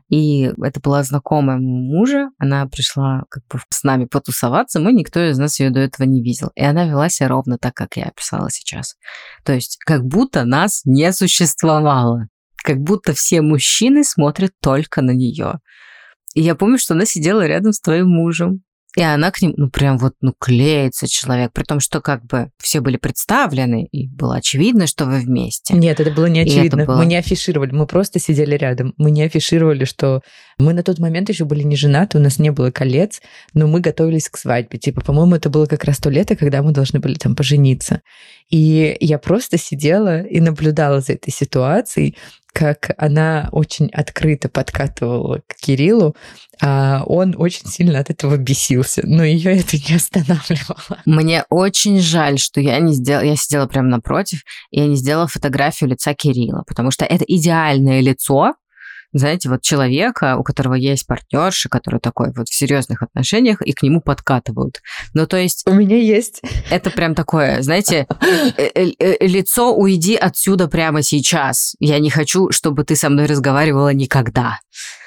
И 0.09 0.51
это 0.63 0.81
была 0.81 1.03
знакомая 1.03 1.59
мужа, 1.59 2.31
она 2.39 2.67
пришла 2.67 3.25
как 3.29 3.43
бы 3.49 3.61
с 3.69 3.83
нами 3.83 4.07
потусоваться, 4.07 4.81
мы 4.81 4.93
никто 4.93 5.21
из 5.21 5.39
нас 5.39 5.61
ее 5.61 5.71
до 5.71 5.81
этого 5.81 6.07
не 6.07 6.23
видел. 6.23 6.51
И 6.55 6.63
она 6.63 6.87
вела 6.87 7.09
себя 7.09 7.29
ровно 7.29 7.59
так, 7.59 7.75
как 7.75 7.97
я 7.97 8.05
описала 8.05 8.51
сейчас. 8.51 8.95
То 9.45 9.53
есть 9.53 9.79
как 9.85 10.05
будто 10.05 10.45
нас 10.45 10.83
не 10.85 11.13
существовало. 11.13 12.29
Как 12.65 12.79
будто 12.79 13.13
все 13.13 13.43
мужчины 13.43 14.05
смотрят 14.05 14.53
только 14.63 15.03
на 15.03 15.11
нее. 15.11 15.59
И 16.35 16.41
я 16.41 16.55
помню, 16.55 16.79
что 16.79 16.95
она 16.95 17.05
сидела 17.05 17.45
рядом 17.45 17.73
с 17.73 17.81
твоим 17.81 18.09
мужем. 18.09 18.63
И 18.97 19.03
она 19.03 19.31
к 19.31 19.41
ним, 19.41 19.55
ну, 19.57 19.71
прям 19.71 19.97
вот, 19.97 20.15
ну, 20.21 20.35
клеится 20.39 21.09
человек, 21.09 21.53
при 21.53 21.65
том, 21.65 21.81
что 21.81 22.03
как 22.03 22.27
бы 22.27 22.51
все 22.59 22.81
были 22.81 22.99
представлены, 22.99 23.87
и 23.91 24.07
было 24.07 24.37
очевидно, 24.37 24.87
что 24.87 25.07
вы 25.07 25.21
вместе. 25.21 25.73
Нет, 25.75 25.99
это 25.99 26.11
было 26.11 26.27
не 26.27 26.41
очевидно. 26.41 26.85
Было... 26.85 26.97
Мы 26.97 27.07
не 27.07 27.17
афишировали, 27.17 27.73
мы 27.73 27.87
просто 27.87 28.19
сидели 28.19 28.55
рядом. 28.55 28.93
Мы 28.99 29.11
не 29.11 29.23
афишировали, 29.23 29.87
что 29.87 30.21
мы 30.59 30.75
на 30.75 30.83
тот 30.83 30.99
момент 30.99 31.31
еще 31.31 31.47
были 31.47 31.63
не 31.63 31.77
женаты, 31.77 32.19
у 32.19 32.21
нас 32.21 32.39
не 32.39 32.51
было 32.51 32.71
колец, 32.71 33.23
но 33.55 33.67
мы 33.67 33.81
готовились 33.81 34.29
к 34.29 34.37
свадьбе. 34.37 34.79
Типа, 34.79 35.01
по-моему, 35.01 35.37
это 35.37 35.49
было 35.49 35.65
как 35.65 35.85
раз 35.85 35.99
то 35.99 36.11
лето, 36.11 36.37
когда 36.37 36.63
мы 36.63 36.73
должны 36.73 37.01
были 37.01 37.15
там 37.15 37.35
пожениться. 37.35 38.03
И 38.51 38.95
я 39.01 39.19
просто 39.19 39.57
сидела 39.57 40.21
и 40.21 40.39
наблюдала 40.39 41.01
за 41.01 41.15
этой 41.15 41.33
ситуацией, 41.33 42.17
как 42.53 42.95
она 42.99 43.49
очень 43.53 43.89
открыто 43.89 44.49
подкатывала 44.49 45.41
к 45.47 45.55
Кириллу, 45.57 46.15
а 46.61 47.03
он 47.07 47.35
очень 47.37 47.67
сильно 47.67 47.99
от 47.99 48.11
этого 48.11 48.37
бесился, 48.37 49.03
но 49.05 49.25
ее 49.25 49.59
это 49.59 49.77
не 49.77 49.97
останавливало. 49.97 50.99
Мне 51.07 51.45
очень 51.49 52.01
жаль, 52.01 52.39
что 52.39 52.61
я 52.61 52.79
не 52.79 52.93
сделала, 52.93 53.25
я 53.25 53.37
сидела 53.37 53.67
прямо 53.67 53.89
напротив, 53.89 54.43
и 54.71 54.81
я 54.81 54.87
не 54.87 54.97
сделала 54.97 55.27
фотографию 55.27 55.91
лица 55.91 56.15
Кирилла, 56.15 56.63
потому 56.67 56.91
что 56.91 57.05
это 57.05 57.25
идеальное 57.25 58.01
лицо, 58.01 58.55
знаете, 59.13 59.49
вот 59.49 59.63
человека, 59.63 60.37
у 60.37 60.43
которого 60.43 60.75
есть 60.75 61.07
партнерша, 61.07 61.69
который 61.69 62.01
такой 62.01 62.33
вот 62.33 62.49
в 62.49 62.55
серьезных 62.55 63.03
отношениях, 63.03 63.63
и 63.63 63.73
к 63.73 63.83
нему 63.83 64.01
подкатывают. 64.01 64.81
Ну, 65.15 65.27
то 65.27 65.37
есть... 65.37 65.65
У 65.67 65.75
меня 65.75 65.97
есть. 65.97 66.43
Это 66.71 66.91
прям 66.91 67.15
такое, 67.15 67.63
знаете, 67.63 68.07
э, 68.57 68.71
э, 68.75 68.93
э, 68.99 69.27
лицо 69.27 69.75
«уйди 69.75 70.17
отсюда 70.17 70.69
прямо 70.69 71.03
сейчас». 71.03 71.75
Я 71.79 71.99
не 71.99 72.11
хочу, 72.11 72.51
чтобы 72.51 72.85
ты 72.85 72.97
со 72.97 73.09
мной 73.11 73.27
разговаривала 73.27 73.93
никогда 73.93 74.59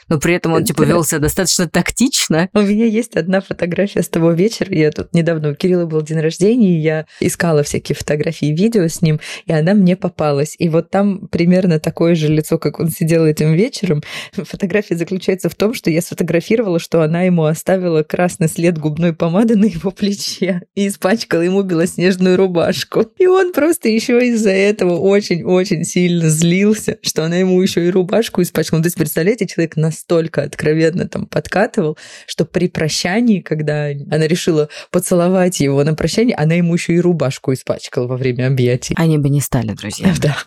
но 0.07 0.19
при 0.19 0.35
этом 0.35 0.53
он 0.53 0.63
типа 0.63 0.83
вел 0.83 1.03
себя 1.03 1.19
достаточно 1.19 1.67
тактично. 1.67 2.49
У 2.53 2.61
меня 2.61 2.85
есть 2.85 3.15
одна 3.15 3.41
фотография 3.41 4.03
с 4.03 4.09
того 4.09 4.31
вечера. 4.31 4.73
Я 4.73 4.91
тут 4.91 5.13
недавно 5.13 5.51
у 5.51 5.55
Кирилла 5.55 5.85
был 5.85 6.01
день 6.01 6.19
рождения, 6.19 6.77
и 6.77 6.79
я 6.79 7.05
искала 7.19 7.63
всякие 7.63 7.95
фотографии 7.95 8.49
и 8.49 8.55
видео 8.55 8.87
с 8.87 9.01
ним, 9.01 9.19
и 9.45 9.53
она 9.53 9.73
мне 9.73 9.95
попалась. 9.95 10.55
И 10.59 10.69
вот 10.69 10.91
там 10.91 11.27
примерно 11.27 11.79
такое 11.79 12.15
же 12.15 12.27
лицо, 12.27 12.57
как 12.57 12.79
он 12.79 12.89
сидел 12.89 13.25
этим 13.25 13.53
вечером. 13.53 14.03
Фотография 14.33 14.95
заключается 14.95 15.49
в 15.49 15.55
том, 15.55 15.73
что 15.73 15.89
я 15.89 16.01
сфотографировала, 16.01 16.79
что 16.79 17.01
она 17.01 17.23
ему 17.23 17.45
оставила 17.45 18.03
красный 18.03 18.47
след 18.47 18.77
губной 18.77 19.13
помады 19.13 19.55
на 19.55 19.65
его 19.65 19.91
плече 19.91 20.61
и 20.75 20.87
испачкала 20.87 21.41
ему 21.41 21.63
белоснежную 21.63 22.37
рубашку. 22.37 23.05
И 23.17 23.25
он 23.25 23.53
просто 23.53 23.89
еще 23.89 24.25
из-за 24.27 24.51
этого 24.51 24.97
очень-очень 24.97 25.83
сильно 25.83 26.29
злился, 26.29 26.97
что 27.01 27.25
она 27.25 27.37
ему 27.37 27.61
еще 27.61 27.85
и 27.87 27.89
рубашку 27.89 28.41
испачкала. 28.41 28.79
Ну, 28.79 28.83
то 28.83 28.87
есть, 28.87 28.97
представляете, 28.97 29.47
человек 29.47 29.75
на 29.75 29.91
настолько 29.95 30.43
откровенно 30.43 31.07
там 31.07 31.25
подкатывал, 31.25 31.97
что 32.27 32.45
при 32.45 32.67
прощании, 32.67 33.39
когда 33.39 33.87
она 34.11 34.27
решила 34.27 34.67
поцеловать 34.91 35.61
его 35.61 35.83
на 35.83 35.95
прощание, 35.95 36.35
она 36.35 36.55
ему 36.55 36.73
еще 36.73 36.93
и 36.93 36.99
рубашку 36.99 37.53
испачкала 37.53 38.07
во 38.07 38.17
время 38.17 38.47
объятий. 38.47 38.93
Они 38.97 39.17
бы 39.17 39.29
не 39.29 39.39
стали 39.39 39.69
друзьями. 39.69 40.15
Да. 40.21 40.37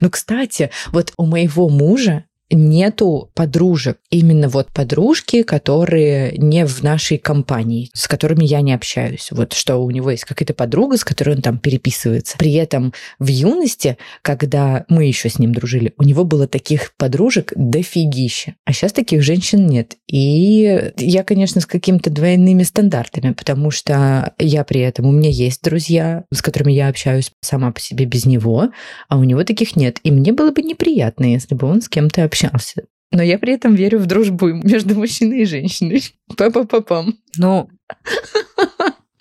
Ну, 0.00 0.10
кстати, 0.10 0.70
вот 0.92 1.12
у 1.16 1.26
моего 1.26 1.68
мужа 1.68 2.24
нету 2.50 3.30
подружек. 3.34 3.98
Именно 4.10 4.48
вот 4.48 4.68
подружки, 4.72 5.42
которые 5.42 6.32
не 6.38 6.66
в 6.66 6.82
нашей 6.82 7.18
компании, 7.18 7.90
с 7.92 8.08
которыми 8.08 8.44
я 8.44 8.60
не 8.60 8.72
общаюсь. 8.72 9.28
Вот 9.30 9.52
что 9.52 9.76
у 9.76 9.90
него 9.90 10.10
есть 10.10 10.24
какая-то 10.24 10.54
подруга, 10.54 10.96
с 10.96 11.04
которой 11.04 11.36
он 11.36 11.42
там 11.42 11.58
переписывается. 11.58 12.36
При 12.38 12.54
этом 12.54 12.92
в 13.18 13.28
юности, 13.28 13.98
когда 14.22 14.84
мы 14.88 15.04
еще 15.04 15.28
с 15.28 15.38
ним 15.38 15.54
дружили, 15.54 15.92
у 15.98 16.04
него 16.04 16.24
было 16.24 16.46
таких 16.46 16.94
подружек 16.96 17.52
дофигища. 17.54 18.54
А 18.64 18.72
сейчас 18.72 18.92
таких 18.92 19.22
женщин 19.22 19.66
нет. 19.66 19.96
И 20.06 20.92
я, 20.96 21.24
конечно, 21.24 21.60
с 21.60 21.66
какими-то 21.66 22.10
двойными 22.10 22.62
стандартами, 22.62 23.32
потому 23.32 23.70
что 23.70 24.32
я 24.38 24.64
при 24.64 24.80
этом, 24.80 25.06
у 25.06 25.12
меня 25.12 25.30
есть 25.30 25.62
друзья, 25.62 26.24
с 26.32 26.40
которыми 26.40 26.72
я 26.72 26.88
общаюсь 26.88 27.30
сама 27.42 27.72
по 27.72 27.80
себе 27.80 28.06
без 28.06 28.24
него, 28.24 28.70
а 29.08 29.18
у 29.18 29.24
него 29.24 29.44
таких 29.44 29.76
нет. 29.76 29.98
И 30.02 30.10
мне 30.10 30.32
было 30.32 30.50
бы 30.50 30.62
неприятно, 30.62 31.26
если 31.26 31.54
бы 31.54 31.66
он 31.66 31.82
с 31.82 31.88
кем-то 31.88 32.24
общался 32.24 32.37
общался. 32.44 32.84
Но 33.10 33.22
я 33.22 33.38
при 33.38 33.54
этом 33.54 33.74
верю 33.74 33.98
в 33.98 34.06
дружбу 34.06 34.48
между 34.48 34.94
мужчиной 34.94 35.42
и 35.42 35.46
женщиной. 35.46 36.02
Папа-папам. 36.36 37.14
Ну, 37.36 37.68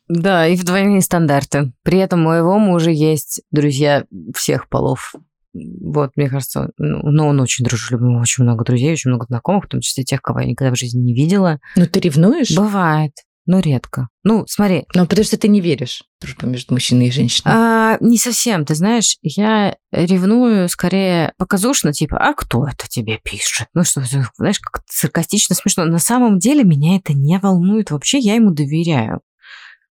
да, 0.09 0.47
и 0.47 0.55
в 0.55 0.63
двойные 0.63 1.01
стандарты. 1.01 1.71
При 1.83 1.99
этом 1.99 2.21
у 2.21 2.29
моего 2.29 2.59
мужа 2.59 2.91
есть 2.91 3.41
друзья 3.51 4.05
всех 4.35 4.67
полов. 4.69 5.15
Вот, 5.53 6.11
мне 6.15 6.29
кажется, 6.29 6.69
ну, 6.77 7.09
ну 7.09 7.27
он 7.27 7.39
очень 7.39 7.65
дружелюбный, 7.65 8.19
очень 8.19 8.43
много 8.43 8.63
друзей, 8.63 8.91
очень 8.91 9.09
много 9.09 9.25
знакомых, 9.27 9.65
в 9.65 9.69
том 9.69 9.79
числе 9.79 10.03
тех, 10.03 10.21
кого 10.21 10.41
я 10.41 10.45
никогда 10.45 10.73
в 10.73 10.77
жизни 10.77 10.99
не 10.99 11.13
видела. 11.15 11.59
Но 11.75 11.85
ты 11.85 11.99
ревнуешь? 11.99 12.55
Бывает 12.55 13.13
но 13.47 13.59
редко. 13.59 14.09
Ну, 14.23 14.45
смотри. 14.47 14.85
Ну, 14.93 15.07
потому 15.07 15.25
что 15.25 15.37
ты 15.37 15.47
не 15.47 15.61
веришь 15.61 16.03
в 16.19 16.21
дружбу 16.21 16.47
между 16.47 16.73
мужчиной 16.73 17.07
и 17.07 17.11
женщиной. 17.11 17.53
А, 17.55 17.97
не 18.01 18.17
совсем. 18.17 18.65
Ты 18.65 18.75
знаешь, 18.75 19.17
я 19.21 19.75
ревную 19.91 20.69
скорее 20.69 21.33
показушно, 21.37 21.93
типа, 21.93 22.17
а 22.17 22.33
кто 22.33 22.67
это 22.67 22.87
тебе 22.87 23.19
пишет? 23.23 23.67
Ну, 23.73 23.83
что, 23.83 24.03
знаешь, 24.37 24.59
как 24.59 24.83
саркастично 24.87 25.55
смешно. 25.55 25.85
На 25.85 25.99
самом 25.99 26.39
деле 26.39 26.63
меня 26.63 26.97
это 26.97 27.13
не 27.13 27.39
волнует 27.39 27.89
вообще, 27.89 28.19
я 28.19 28.35
ему 28.35 28.51
доверяю. 28.51 29.21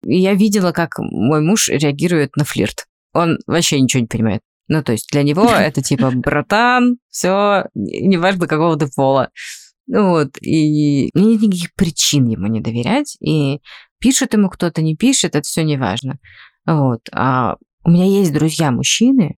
И 0.03 0.19
я 0.19 0.33
видела, 0.33 0.71
как 0.71 0.97
мой 0.97 1.41
муж 1.41 1.69
реагирует 1.69 2.35
на 2.35 2.43
флирт. 2.43 2.87
Он 3.13 3.37
вообще 3.45 3.79
ничего 3.79 4.01
не 4.01 4.07
понимает. 4.07 4.41
Ну, 4.67 4.83
то 4.83 4.93
есть 4.93 5.09
для 5.11 5.23
него 5.23 5.45
это 5.49 5.83
типа 5.83 6.11
братан, 6.11 6.97
все, 7.09 7.65
неважно 7.75 8.47
какого 8.47 8.77
ты 8.77 8.87
пола. 8.87 9.29
Вот, 9.87 10.37
и 10.41 11.09
нет 11.13 11.41
никаких 11.41 11.73
причин 11.75 12.27
ему 12.27 12.47
не 12.47 12.61
доверять. 12.61 13.17
И 13.19 13.59
пишет 13.99 14.33
ему 14.33 14.49
кто-то, 14.49 14.81
не 14.81 14.95
пишет, 14.95 15.35
это 15.35 15.41
все 15.41 15.63
не 15.63 15.77
важно. 15.77 16.19
Вот. 16.65 17.01
А 17.11 17.57
у 17.83 17.89
меня 17.89 18.05
есть 18.05 18.33
друзья 18.33 18.71
мужчины, 18.71 19.37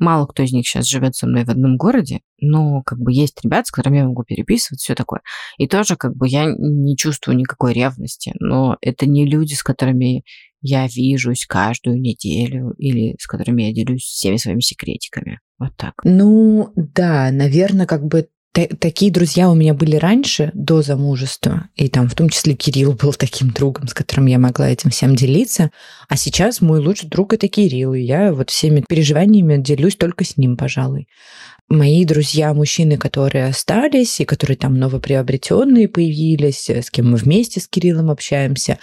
Мало 0.00 0.26
кто 0.26 0.42
из 0.42 0.52
них 0.52 0.66
сейчас 0.66 0.86
живет 0.86 1.14
со 1.14 1.26
мной 1.26 1.44
в 1.44 1.50
одном 1.50 1.76
городе, 1.76 2.22
но 2.40 2.82
как 2.82 2.98
бы 2.98 3.12
есть 3.12 3.38
ребят, 3.44 3.66
с 3.66 3.70
которыми 3.70 3.98
я 3.98 4.06
могу 4.06 4.24
переписывать, 4.24 4.80
все 4.80 4.94
такое. 4.94 5.20
И 5.58 5.68
тоже 5.68 5.94
как 5.96 6.16
бы 6.16 6.26
я 6.26 6.46
не 6.46 6.96
чувствую 6.96 7.36
никакой 7.36 7.74
ревности, 7.74 8.32
но 8.40 8.78
это 8.80 9.04
не 9.04 9.26
люди, 9.26 9.52
с 9.52 9.62
которыми 9.62 10.24
я 10.62 10.86
вижусь 10.86 11.44
каждую 11.44 12.00
неделю 12.00 12.72
или 12.78 13.14
с 13.20 13.26
которыми 13.26 13.64
я 13.64 13.74
делюсь 13.74 14.04
всеми 14.04 14.38
своими 14.38 14.60
секретиками. 14.60 15.40
Вот 15.58 15.76
так. 15.76 15.96
Ну, 16.02 16.72
да, 16.76 17.30
наверное, 17.30 17.84
как 17.84 18.02
бы 18.02 18.30
такие 18.52 19.12
друзья 19.12 19.50
у 19.50 19.54
меня 19.54 19.74
были 19.74 19.96
раньше, 19.96 20.50
до 20.54 20.82
замужества, 20.82 21.68
и 21.76 21.88
там 21.88 22.08
в 22.08 22.14
том 22.14 22.28
числе 22.28 22.54
Кирилл 22.54 22.92
был 22.92 23.12
таким 23.12 23.50
другом, 23.50 23.88
с 23.88 23.94
которым 23.94 24.26
я 24.26 24.38
могла 24.38 24.68
этим 24.68 24.90
всем 24.90 25.14
делиться, 25.14 25.70
а 26.08 26.16
сейчас 26.16 26.60
мой 26.60 26.80
лучший 26.80 27.08
друг 27.08 27.32
это 27.32 27.48
Кирилл, 27.48 27.94
и 27.94 28.00
я 28.00 28.32
вот 28.32 28.50
всеми 28.50 28.84
переживаниями 28.86 29.62
делюсь 29.62 29.96
только 29.96 30.24
с 30.24 30.36
ним, 30.36 30.56
пожалуй. 30.56 31.08
Мои 31.68 32.04
друзья, 32.04 32.52
мужчины, 32.52 32.98
которые 32.98 33.46
остались, 33.46 34.18
и 34.18 34.24
которые 34.24 34.56
там 34.56 34.74
новоприобретенные 34.74 35.86
появились, 35.86 36.68
с 36.68 36.90
кем 36.90 37.12
мы 37.12 37.16
вместе 37.16 37.60
с 37.60 37.68
Кириллом 37.68 38.10
общаемся, 38.10 38.78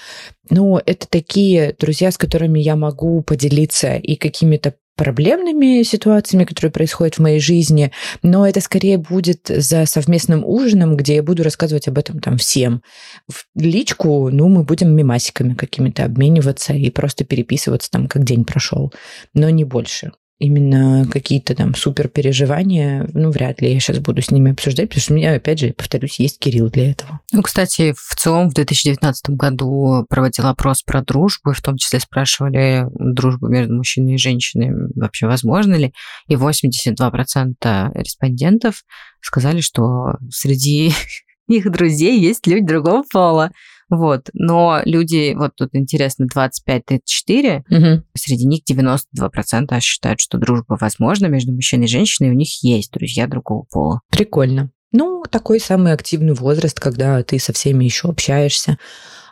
ну, 0.49 0.77
это 0.77 1.05
такие 1.09 1.75
друзья, 1.77 2.11
с 2.11 2.17
которыми 2.17 2.61
я 2.61 2.77
могу 2.77 3.21
поделиться 3.23 3.95
и 3.95 4.15
какими-то 4.15 4.75
проблемными 4.97 5.83
ситуациями, 5.83 6.43
которые 6.43 6.71
происходят 6.71 7.15
в 7.15 7.21
моей 7.21 7.39
жизни, 7.39 7.91
но 8.23 8.45
это 8.45 8.59
скорее 8.59 8.97
будет 8.97 9.47
за 9.47 9.85
совместным 9.85 10.43
ужином, 10.43 10.97
где 10.97 11.15
я 11.15 11.23
буду 11.23 11.43
рассказывать 11.43 11.87
об 11.87 11.97
этом 11.97 12.19
там 12.19 12.37
всем. 12.37 12.81
В 13.29 13.45
личку, 13.55 14.29
ну, 14.29 14.49
мы 14.49 14.63
будем 14.63 14.93
мимасиками 14.93 15.53
какими-то 15.53 16.03
обмениваться 16.03 16.73
и 16.73 16.89
просто 16.89 17.23
переписываться 17.23 17.89
там, 17.89 18.07
как 18.07 18.23
день 18.23 18.43
прошел, 18.43 18.91
но 19.33 19.49
не 19.49 19.63
больше 19.63 20.11
именно 20.39 21.07
какие-то 21.11 21.55
там 21.55 21.73
супер 21.73 22.07
переживания, 22.09 23.09
ну, 23.13 23.31
вряд 23.31 23.61
ли 23.61 23.73
я 23.73 23.79
сейчас 23.79 23.99
буду 23.99 24.21
с 24.21 24.29
ними 24.29 24.51
обсуждать, 24.51 24.89
потому 24.89 25.01
что 25.01 25.13
у 25.13 25.15
меня, 25.15 25.33
опять 25.33 25.59
же, 25.59 25.73
повторюсь, 25.73 26.19
есть 26.19 26.39
Кирилл 26.39 26.69
для 26.69 26.91
этого. 26.91 27.21
Ну, 27.31 27.41
кстати, 27.41 27.93
в 27.97 28.15
целом 28.15 28.49
в 28.49 28.53
2019 28.53 29.31
году 29.31 30.05
проводил 30.09 30.47
опрос 30.47 30.83
про 30.83 31.01
дружбу, 31.01 31.53
в 31.53 31.61
том 31.61 31.77
числе 31.77 31.99
спрашивали 31.99 32.85
дружбу 32.93 33.47
между 33.47 33.73
мужчиной 33.73 34.15
и 34.15 34.19
женщиной 34.19 34.71
вообще 34.95 35.27
возможно 35.27 35.75
ли, 35.75 35.93
и 36.27 36.35
82% 36.35 37.91
респондентов 37.95 38.83
сказали, 39.21 39.61
что 39.61 40.17
среди 40.29 40.93
их 41.47 41.71
друзей 41.71 42.19
есть 42.19 42.45
люди 42.45 42.65
другого 42.65 43.03
пола. 43.11 43.51
Вот. 43.89 44.29
Но 44.33 44.81
люди, 44.85 45.33
вот 45.35 45.55
тут 45.55 45.69
интересно, 45.73 46.27
25-34, 46.33 47.63
угу. 47.69 48.03
среди 48.15 48.45
них 48.45 48.61
92% 48.69 49.79
считают, 49.81 50.19
что 50.19 50.37
дружба 50.37 50.77
возможна 50.79 51.27
между 51.27 51.53
мужчиной 51.53 51.85
и 51.85 51.89
женщиной, 51.89 52.27
и 52.27 52.31
у 52.31 52.35
них 52.35 52.63
есть 52.63 52.91
друзья 52.91 53.27
другого 53.27 53.65
пола. 53.71 54.01
Прикольно. 54.09 54.71
Ну, 54.91 55.23
такой 55.29 55.59
самый 55.59 55.93
активный 55.93 56.33
возраст, 56.33 56.79
когда 56.79 57.21
ты 57.23 57.39
со 57.39 57.53
всеми 57.53 57.85
еще 57.85 58.07
общаешься. 58.07 58.77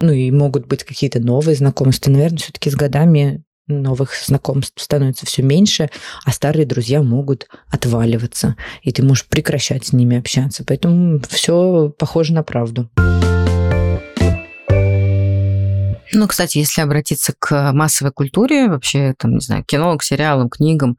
Ну 0.01 0.11
и 0.11 0.29
могут 0.31 0.67
быть 0.67 0.83
какие-то 0.83 1.19
новые 1.19 1.55
знакомства. 1.55 2.11
Наверное, 2.11 2.39
все-таки 2.39 2.69
с 2.69 2.75
годами 2.75 3.43
новых 3.67 4.13
знакомств 4.13 4.79
становится 4.79 5.25
все 5.25 5.41
меньше, 5.41 5.89
а 6.23 6.31
старые 6.31 6.65
друзья 6.65 7.01
могут 7.01 7.47
отваливаться, 7.71 8.55
и 8.83 8.91
ты 8.91 9.03
можешь 9.03 9.25
прекращать 9.25 9.87
с 9.87 9.93
ними 9.93 10.17
общаться. 10.17 10.63
Поэтому 10.65 11.19
все 11.29 11.89
похоже 11.97 12.33
на 12.33 12.43
правду. 12.43 12.89
Ну, 16.15 16.29
кстати, 16.29 16.59
если 16.59 16.79
обратиться 16.79 17.33
к 17.37 17.73
массовой 17.73 18.13
культуре, 18.13 18.69
вообще, 18.69 19.13
там, 19.17 19.33
не 19.33 19.41
знаю, 19.41 19.65
кино, 19.65 19.97
к 19.97 20.03
сериалам, 20.03 20.49
книгам, 20.49 20.97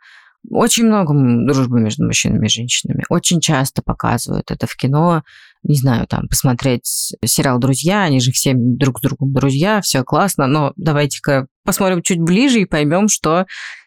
очень 0.50 0.84
много 0.84 1.14
дружбы 1.14 1.80
между 1.80 2.04
мужчинами 2.04 2.46
и 2.46 2.50
женщинами. 2.50 3.02
Очень 3.08 3.40
часто 3.40 3.80
показывают 3.82 4.50
это 4.50 4.66
в 4.66 4.76
кино. 4.76 5.22
Не 5.62 5.76
знаю, 5.76 6.06
там, 6.06 6.28
посмотреть 6.28 7.14
сериал 7.24 7.58
«Друзья», 7.58 8.02
они 8.02 8.20
же 8.20 8.30
все 8.30 8.52
друг 8.54 8.98
с 8.98 9.02
другом 9.02 9.32
друзья, 9.32 9.80
все 9.80 10.04
классно, 10.04 10.46
но 10.46 10.74
давайте-ка 10.76 11.46
посмотрим 11.64 12.02
чуть 12.02 12.20
ближе 12.20 12.60
и 12.60 12.66
поймем, 12.66 13.08
что 13.08 13.46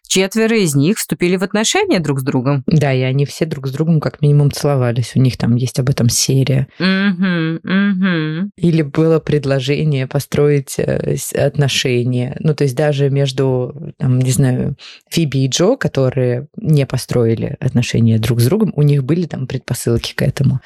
четверо 0.09 0.57
из 0.57 0.75
них 0.75 0.97
вступили 0.97 1.37
в 1.37 1.43
отношения 1.43 1.99
друг 1.99 2.19
с 2.19 2.23
другом. 2.23 2.63
Да, 2.67 2.91
и 2.91 3.01
они 3.01 3.25
все 3.25 3.45
друг 3.45 3.67
с 3.67 3.71
другом 3.71 4.01
как 4.01 4.21
минимум 4.21 4.51
целовались. 4.51 5.13
У 5.15 5.19
них 5.19 5.37
там 5.37 5.55
есть 5.55 5.79
об 5.79 5.89
этом 5.89 6.09
серия. 6.09 6.67
Угу, 6.79 7.59
угу. 7.63 8.51
Или 8.57 8.81
было 8.81 9.19
предложение 9.19 10.07
построить 10.07 10.75
э, 10.77 11.15
отношения. 11.35 12.35
Ну, 12.39 12.53
то 12.53 12.63
есть 12.63 12.75
даже 12.75 13.09
между, 13.09 13.93
там, 13.97 14.19
не 14.19 14.31
знаю, 14.31 14.75
Фиби 15.09 15.45
и 15.45 15.47
Джо, 15.47 15.77
которые 15.77 16.47
не 16.57 16.85
построили 16.85 17.55
отношения 17.59 18.17
друг 18.17 18.41
с 18.41 18.45
другом, 18.45 18.73
у 18.75 18.81
них 18.81 19.03
были 19.03 19.25
там 19.25 19.47
предпосылки 19.47 20.13
к 20.15 20.21
этому. 20.23 20.59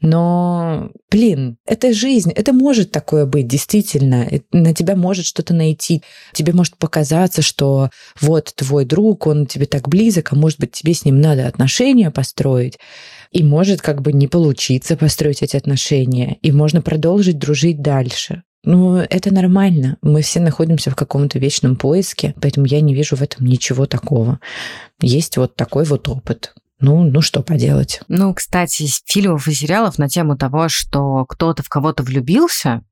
Но, 0.00 0.90
блин, 1.10 1.58
это 1.66 1.92
жизнь, 1.92 2.32
это 2.32 2.52
может 2.52 2.90
такое 2.90 3.26
быть, 3.26 3.46
действительно. 3.46 4.28
На 4.50 4.74
тебя 4.74 4.96
может 4.96 5.26
что-то 5.26 5.52
найти. 5.52 6.02
Тебе 6.32 6.52
может 6.52 6.76
показаться, 6.78 7.42
что 7.42 7.90
вот 8.20 8.52
твой 8.54 8.84
друг, 8.84 9.26
он 9.26 9.46
тебе 9.46 9.66
так 9.66 9.88
близок, 9.88 10.32
а 10.32 10.36
может 10.36 10.58
быть, 10.58 10.72
тебе 10.72 10.94
с 10.94 11.04
ним 11.04 11.20
надо 11.20 11.46
отношения 11.46 12.10
построить. 12.10 12.78
И 13.30 13.42
может 13.42 13.82
как 13.82 14.00
бы 14.00 14.12
не 14.12 14.26
получиться 14.26 14.96
построить 14.96 15.42
эти 15.42 15.56
отношения. 15.56 16.38
И 16.42 16.50
можно 16.50 16.80
продолжить 16.80 17.38
дружить 17.38 17.82
дальше. 17.82 18.42
Ну, 18.62 18.96
это 18.96 19.32
нормально. 19.32 19.96
Мы 20.02 20.20
все 20.22 20.40
находимся 20.40 20.90
в 20.90 20.96
каком-то 20.96 21.38
вечном 21.38 21.76
поиске, 21.76 22.34
поэтому 22.40 22.66
я 22.66 22.80
не 22.80 22.94
вижу 22.94 23.16
в 23.16 23.22
этом 23.22 23.46
ничего 23.46 23.86
такого. 23.86 24.40
Есть 25.00 25.36
вот 25.38 25.56
такой 25.56 25.84
вот 25.84 26.08
опыт. 26.08 26.54
Ну, 26.80 27.04
ну 27.04 27.20
что 27.20 27.42
поделать. 27.42 28.00
Ну, 28.08 28.32
кстати, 28.34 28.86
фильмов 29.06 29.46
и 29.48 29.52
сериалов 29.52 29.98
на 29.98 30.08
тему 30.08 30.36
того, 30.36 30.68
что 30.68 31.24
кто-то 31.26 31.62
в 31.62 31.68
кого-то 31.68 32.02
влюбился, 32.02 32.82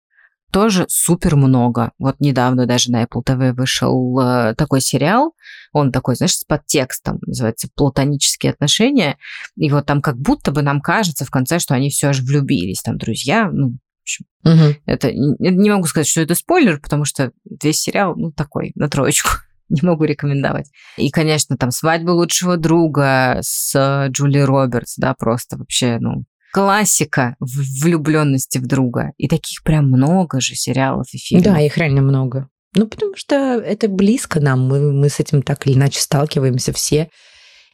тоже 0.51 0.87
супер 0.88 1.37
много. 1.37 1.92
Вот 1.98 2.16
недавно 2.20 2.66
даже 2.66 2.90
на 2.90 3.05
Apple 3.05 3.22
TV 3.24 3.53
вышел 3.53 4.18
э, 4.18 4.55
такой 4.57 4.81
сериал, 4.81 5.35
он 5.72 5.92
такой, 5.92 6.16
знаешь, 6.16 6.37
с 6.37 6.44
подтекстом, 6.44 7.18
называется 7.27 7.68
«Платонические 7.74 8.53
отношения», 8.53 9.18
и 9.57 9.70
вот 9.70 9.85
там 9.85 10.01
как 10.01 10.16
будто 10.16 10.51
бы 10.51 10.62
нам 10.62 10.81
кажется 10.81 11.27
в 11.27 11.31
конце, 11.31 11.59
что 11.59 11.74
они 11.74 11.90
все 11.90 12.14
же 12.14 12.22
влюбились, 12.22 12.81
там 12.81 12.96
друзья, 12.96 13.51
ну, 13.53 13.77
общем, 14.03 14.24
угу. 14.44 14.77
это 14.87 15.12
не 15.12 15.70
могу 15.70 15.87
сказать, 15.87 16.09
что 16.09 16.22
это 16.22 16.35
спойлер, 16.35 16.81
потому 16.81 17.05
что 17.05 17.33
весь 17.62 17.81
сериал, 17.81 18.14
ну, 18.16 18.33
такой, 18.33 18.72
на 18.74 18.88
троечку 18.88 19.31
не 19.69 19.81
могу 19.83 20.05
рекомендовать. 20.05 20.71
И, 20.97 21.11
конечно, 21.11 21.57
там 21.57 21.71
«Свадьба 21.71 22.11
лучшего 22.11 22.57
друга» 22.57 23.39
с 23.43 23.75
э, 23.75 24.11
Джули 24.11 24.39
Робертс, 24.39 24.97
да, 24.97 25.15
просто 25.15 25.57
вообще, 25.57 25.99
ну, 26.01 26.25
классика 26.53 27.37
влюбленности 27.41 28.59
в 28.59 28.67
друга. 28.67 29.13
И 29.17 29.29
таких 29.29 29.63
прям 29.63 29.89
много 29.89 30.41
же 30.41 30.55
сериалов 30.55 31.07
и 31.13 31.19
фильмов. 31.19 31.45
Да, 31.45 31.61
их 31.61 31.77
реально 31.77 32.03
много. 32.03 32.49
Ну, 32.75 32.87
потому 32.87 33.17
что 33.17 33.35
это 33.35 33.89
близко 33.89 34.41
нам, 34.41 34.67
мы, 34.67 34.93
мы 34.93 35.09
с 35.09 35.21
этим 35.21 35.43
так 35.43 35.67
или 35.67 35.75
иначе 35.75 36.01
сталкиваемся 36.01 36.73
все. 36.73 37.09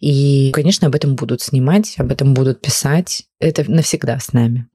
И, 0.01 0.51
конечно, 0.53 0.89
об 0.89 0.95
этом 0.95 1.15
будут 1.15 1.41
снимать, 1.41 1.95
об 1.99 2.13
этом 2.13 2.35
будут 2.35 2.61
писать. 2.61 3.25
Это 3.41 3.71
навсегда 3.71 4.19
с 4.19 4.33
нами. 4.33 4.67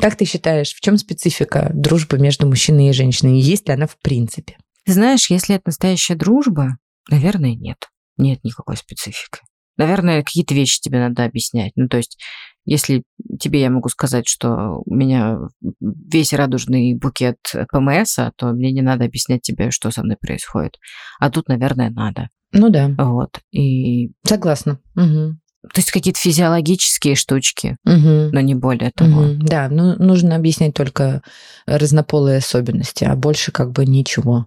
Как 0.00 0.16
ты 0.16 0.24
считаешь, 0.24 0.72
в 0.72 0.80
чем 0.80 0.96
специфика 0.96 1.70
дружбы 1.74 2.18
между 2.18 2.46
мужчиной 2.46 2.90
и 2.90 2.92
женщиной? 2.92 3.40
Есть 3.40 3.68
ли 3.68 3.74
она 3.74 3.86
в 3.86 3.98
принципе? 3.98 4.56
знаешь, 4.92 5.30
если 5.30 5.56
это 5.56 5.64
настоящая 5.66 6.14
дружба, 6.14 6.78
наверное, 7.10 7.54
нет. 7.54 7.88
Нет 8.16 8.42
никакой 8.42 8.76
специфики. 8.76 9.40
Наверное, 9.76 10.22
какие-то 10.22 10.54
вещи 10.54 10.80
тебе 10.80 10.98
надо 10.98 11.24
объяснять. 11.24 11.72
Ну, 11.76 11.88
то 11.88 11.98
есть, 11.98 12.18
если 12.64 13.04
тебе 13.38 13.60
я 13.60 13.70
могу 13.70 13.88
сказать, 13.88 14.26
что 14.26 14.82
у 14.84 14.94
меня 14.94 15.38
весь 15.80 16.32
радужный 16.32 16.94
букет 16.94 17.36
ПМС, 17.70 18.18
то 18.36 18.52
мне 18.52 18.72
не 18.72 18.82
надо 18.82 19.04
объяснять 19.04 19.42
тебе, 19.42 19.70
что 19.70 19.90
со 19.90 20.02
мной 20.02 20.16
происходит. 20.20 20.76
А 21.20 21.30
тут, 21.30 21.48
наверное, 21.48 21.90
надо. 21.90 22.28
Ну 22.52 22.70
да. 22.70 22.90
Вот. 22.98 23.40
И... 23.52 24.10
Согласна. 24.24 24.80
Угу. 24.96 25.36
То 25.62 25.80
есть 25.80 25.90
какие-то 25.90 26.20
физиологические 26.20 27.16
штучки, 27.16 27.76
угу. 27.84 28.30
но 28.32 28.40
не 28.40 28.54
более 28.54 28.92
того. 28.92 29.22
Угу. 29.22 29.42
Да, 29.42 29.68
ну 29.68 29.96
нужно 29.96 30.36
объяснять 30.36 30.74
только 30.74 31.22
разнополые 31.66 32.38
особенности, 32.38 33.04
а 33.04 33.16
больше 33.16 33.50
как 33.50 33.72
бы 33.72 33.84
ничего. 33.84 34.46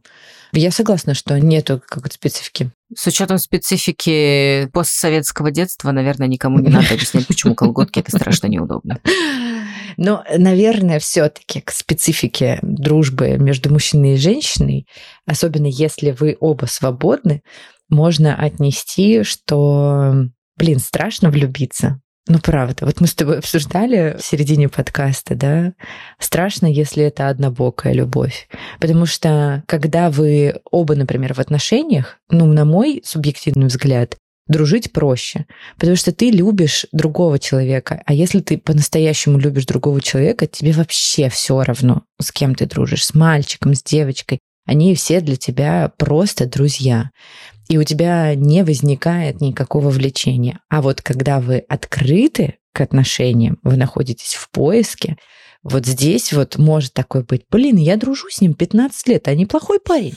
Я 0.54 0.72
согласна, 0.72 1.14
что 1.14 1.40
нету 1.40 1.82
какой-то 1.86 2.16
специфики. 2.16 2.72
С 2.96 3.08
учетом 3.08 3.38
специфики 3.38 4.68
постсоветского 4.74 5.52
детства, 5.52 5.92
наверное, 5.92 6.28
никому 6.28 6.60
не 6.60 6.70
надо 6.72 6.94
объяснять, 6.94 7.28
почему 7.28 7.56
колготки 7.56 8.00
это 8.00 8.12
страшно 8.12 8.48
неудобно. 8.48 9.00
Но, 9.98 10.24
наверное, 10.36 11.00
все-таки 11.00 11.62
к 11.62 11.72
специфике 11.72 12.60
дружбы 12.62 13.38
между 13.38 13.72
мужчиной 13.72 14.16
и 14.16 14.18
женщиной, 14.18 14.88
особенно 15.26 15.68
если 15.68 16.12
вы 16.12 16.38
оба 16.40 16.66
свободны, 16.66 17.42
можно 17.90 18.36
отнести, 18.36 19.24
что, 19.24 20.26
блин, 20.62 20.78
страшно 20.78 21.32
влюбиться. 21.32 22.00
Ну, 22.28 22.38
правда. 22.38 22.86
Вот 22.86 23.02
мы 23.02 23.08
с 23.08 23.16
тобой 23.16 23.40
обсуждали 23.40 24.16
в 24.20 24.24
середине 24.24 24.70
подкаста, 24.70 25.34
да, 25.34 25.74
страшно, 26.20 26.68
если 26.68 27.04
это 27.04 27.30
однобокая 27.30 27.94
любовь. 27.94 28.48
Потому 28.80 29.08
что, 29.08 29.64
когда 29.66 30.12
вы 30.12 30.62
оба, 30.70 30.96
например, 30.96 31.34
в 31.34 31.40
отношениях, 31.40 32.20
ну, 32.30 32.46
на 32.46 32.64
мой 32.64 33.02
субъективный 33.04 33.68
взгляд, 33.68 34.18
дружить 34.48 34.92
проще, 34.92 35.48
потому 35.80 35.96
что 35.96 36.12
ты 36.12 36.30
любишь 36.30 36.86
другого 36.92 37.40
человека. 37.40 38.04
А 38.06 38.14
если 38.14 38.40
ты 38.40 38.60
по-настоящему 38.60 39.40
любишь 39.40 39.66
другого 39.66 40.00
человека, 40.00 40.46
тебе 40.46 40.74
вообще 40.74 41.30
все 41.30 41.64
равно, 41.64 42.04
с 42.22 42.32
кем 42.32 42.54
ты 42.54 42.68
дружишь, 42.68 43.06
с 43.06 43.16
мальчиком, 43.16 43.74
с 43.74 43.82
девочкой. 43.82 44.38
Они 44.68 44.94
все 44.94 45.22
для 45.22 45.38
тебя 45.38 45.92
просто 45.98 46.46
друзья. 46.46 47.10
И 47.72 47.78
у 47.78 47.86
тебя 47.86 48.36
не 48.36 48.66
возникает 48.66 49.40
никакого 49.40 49.92
влечения. 49.92 50.60
А 50.68 50.82
вот 50.82 51.02
когда 51.02 51.40
вы 51.40 51.60
открыты 51.70 52.56
к 52.74 52.82
отношениям, 52.82 53.60
вы 53.64 53.78
находитесь 53.78 54.34
в 54.34 54.50
поиске, 54.50 55.16
вот 55.64 55.86
здесь 55.86 56.34
вот 56.34 56.58
может 56.58 56.94
такой 56.94 57.24
быть, 57.24 57.44
блин, 57.50 57.78
я 57.78 57.96
дружу 57.96 58.28
с 58.30 58.42
ним 58.42 58.56
15 58.56 59.08
лет, 59.08 59.30
а 59.30 59.36
неплохой 59.36 59.80
парень. 59.80 60.16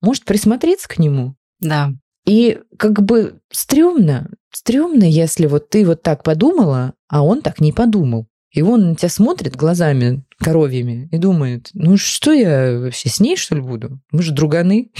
Может 0.00 0.24
присмотреться 0.24 0.88
к 0.88 1.00
нему? 1.00 1.34
Да. 1.58 1.90
И 2.24 2.60
как 2.78 3.02
бы 3.02 3.40
стрёмно, 3.50 4.30
стрёмно, 4.52 5.02
если 5.02 5.46
вот 5.46 5.70
ты 5.70 5.84
вот 5.84 6.04
так 6.04 6.22
подумала, 6.22 6.94
а 7.08 7.24
он 7.24 7.42
так 7.42 7.58
не 7.58 7.72
подумал. 7.72 8.28
И 8.52 8.62
он 8.62 8.90
на 8.90 8.94
тебя 8.94 9.08
смотрит 9.08 9.56
глазами 9.56 10.22
коровьями 10.38 11.08
и 11.10 11.18
думает, 11.18 11.70
ну 11.74 11.96
что 11.96 12.32
я 12.32 12.78
вообще 12.78 13.08
с 13.08 13.18
ней, 13.18 13.36
что 13.36 13.56
ли, 13.56 13.60
буду? 13.60 14.00
Мы 14.12 14.22
же 14.22 14.30
друганы. 14.30 14.92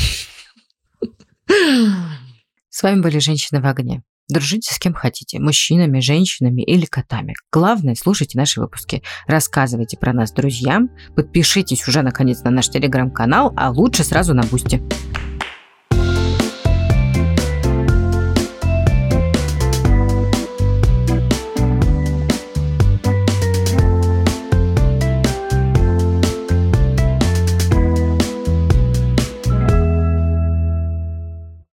С 2.68 2.82
вами 2.82 3.00
были 3.00 3.18
«Женщины 3.18 3.60
в 3.60 3.66
огне». 3.66 4.02
Дружите 4.28 4.72
с 4.72 4.78
кем 4.78 4.94
хотите, 4.94 5.40
мужчинами, 5.40 6.00
женщинами 6.00 6.62
или 6.62 6.86
котами. 6.86 7.34
Главное, 7.52 7.94
слушайте 7.94 8.38
наши 8.38 8.60
выпуски, 8.60 9.02
рассказывайте 9.26 9.98
про 9.98 10.12
нас 10.12 10.32
друзьям, 10.32 10.90
подпишитесь 11.14 11.86
уже 11.86 12.02
наконец 12.02 12.40
на 12.42 12.50
наш 12.50 12.68
телеграм-канал, 12.70 13.52
а 13.56 13.70
лучше 13.70 14.04
сразу 14.04 14.32
на 14.32 14.42
Бусти. 14.44 14.80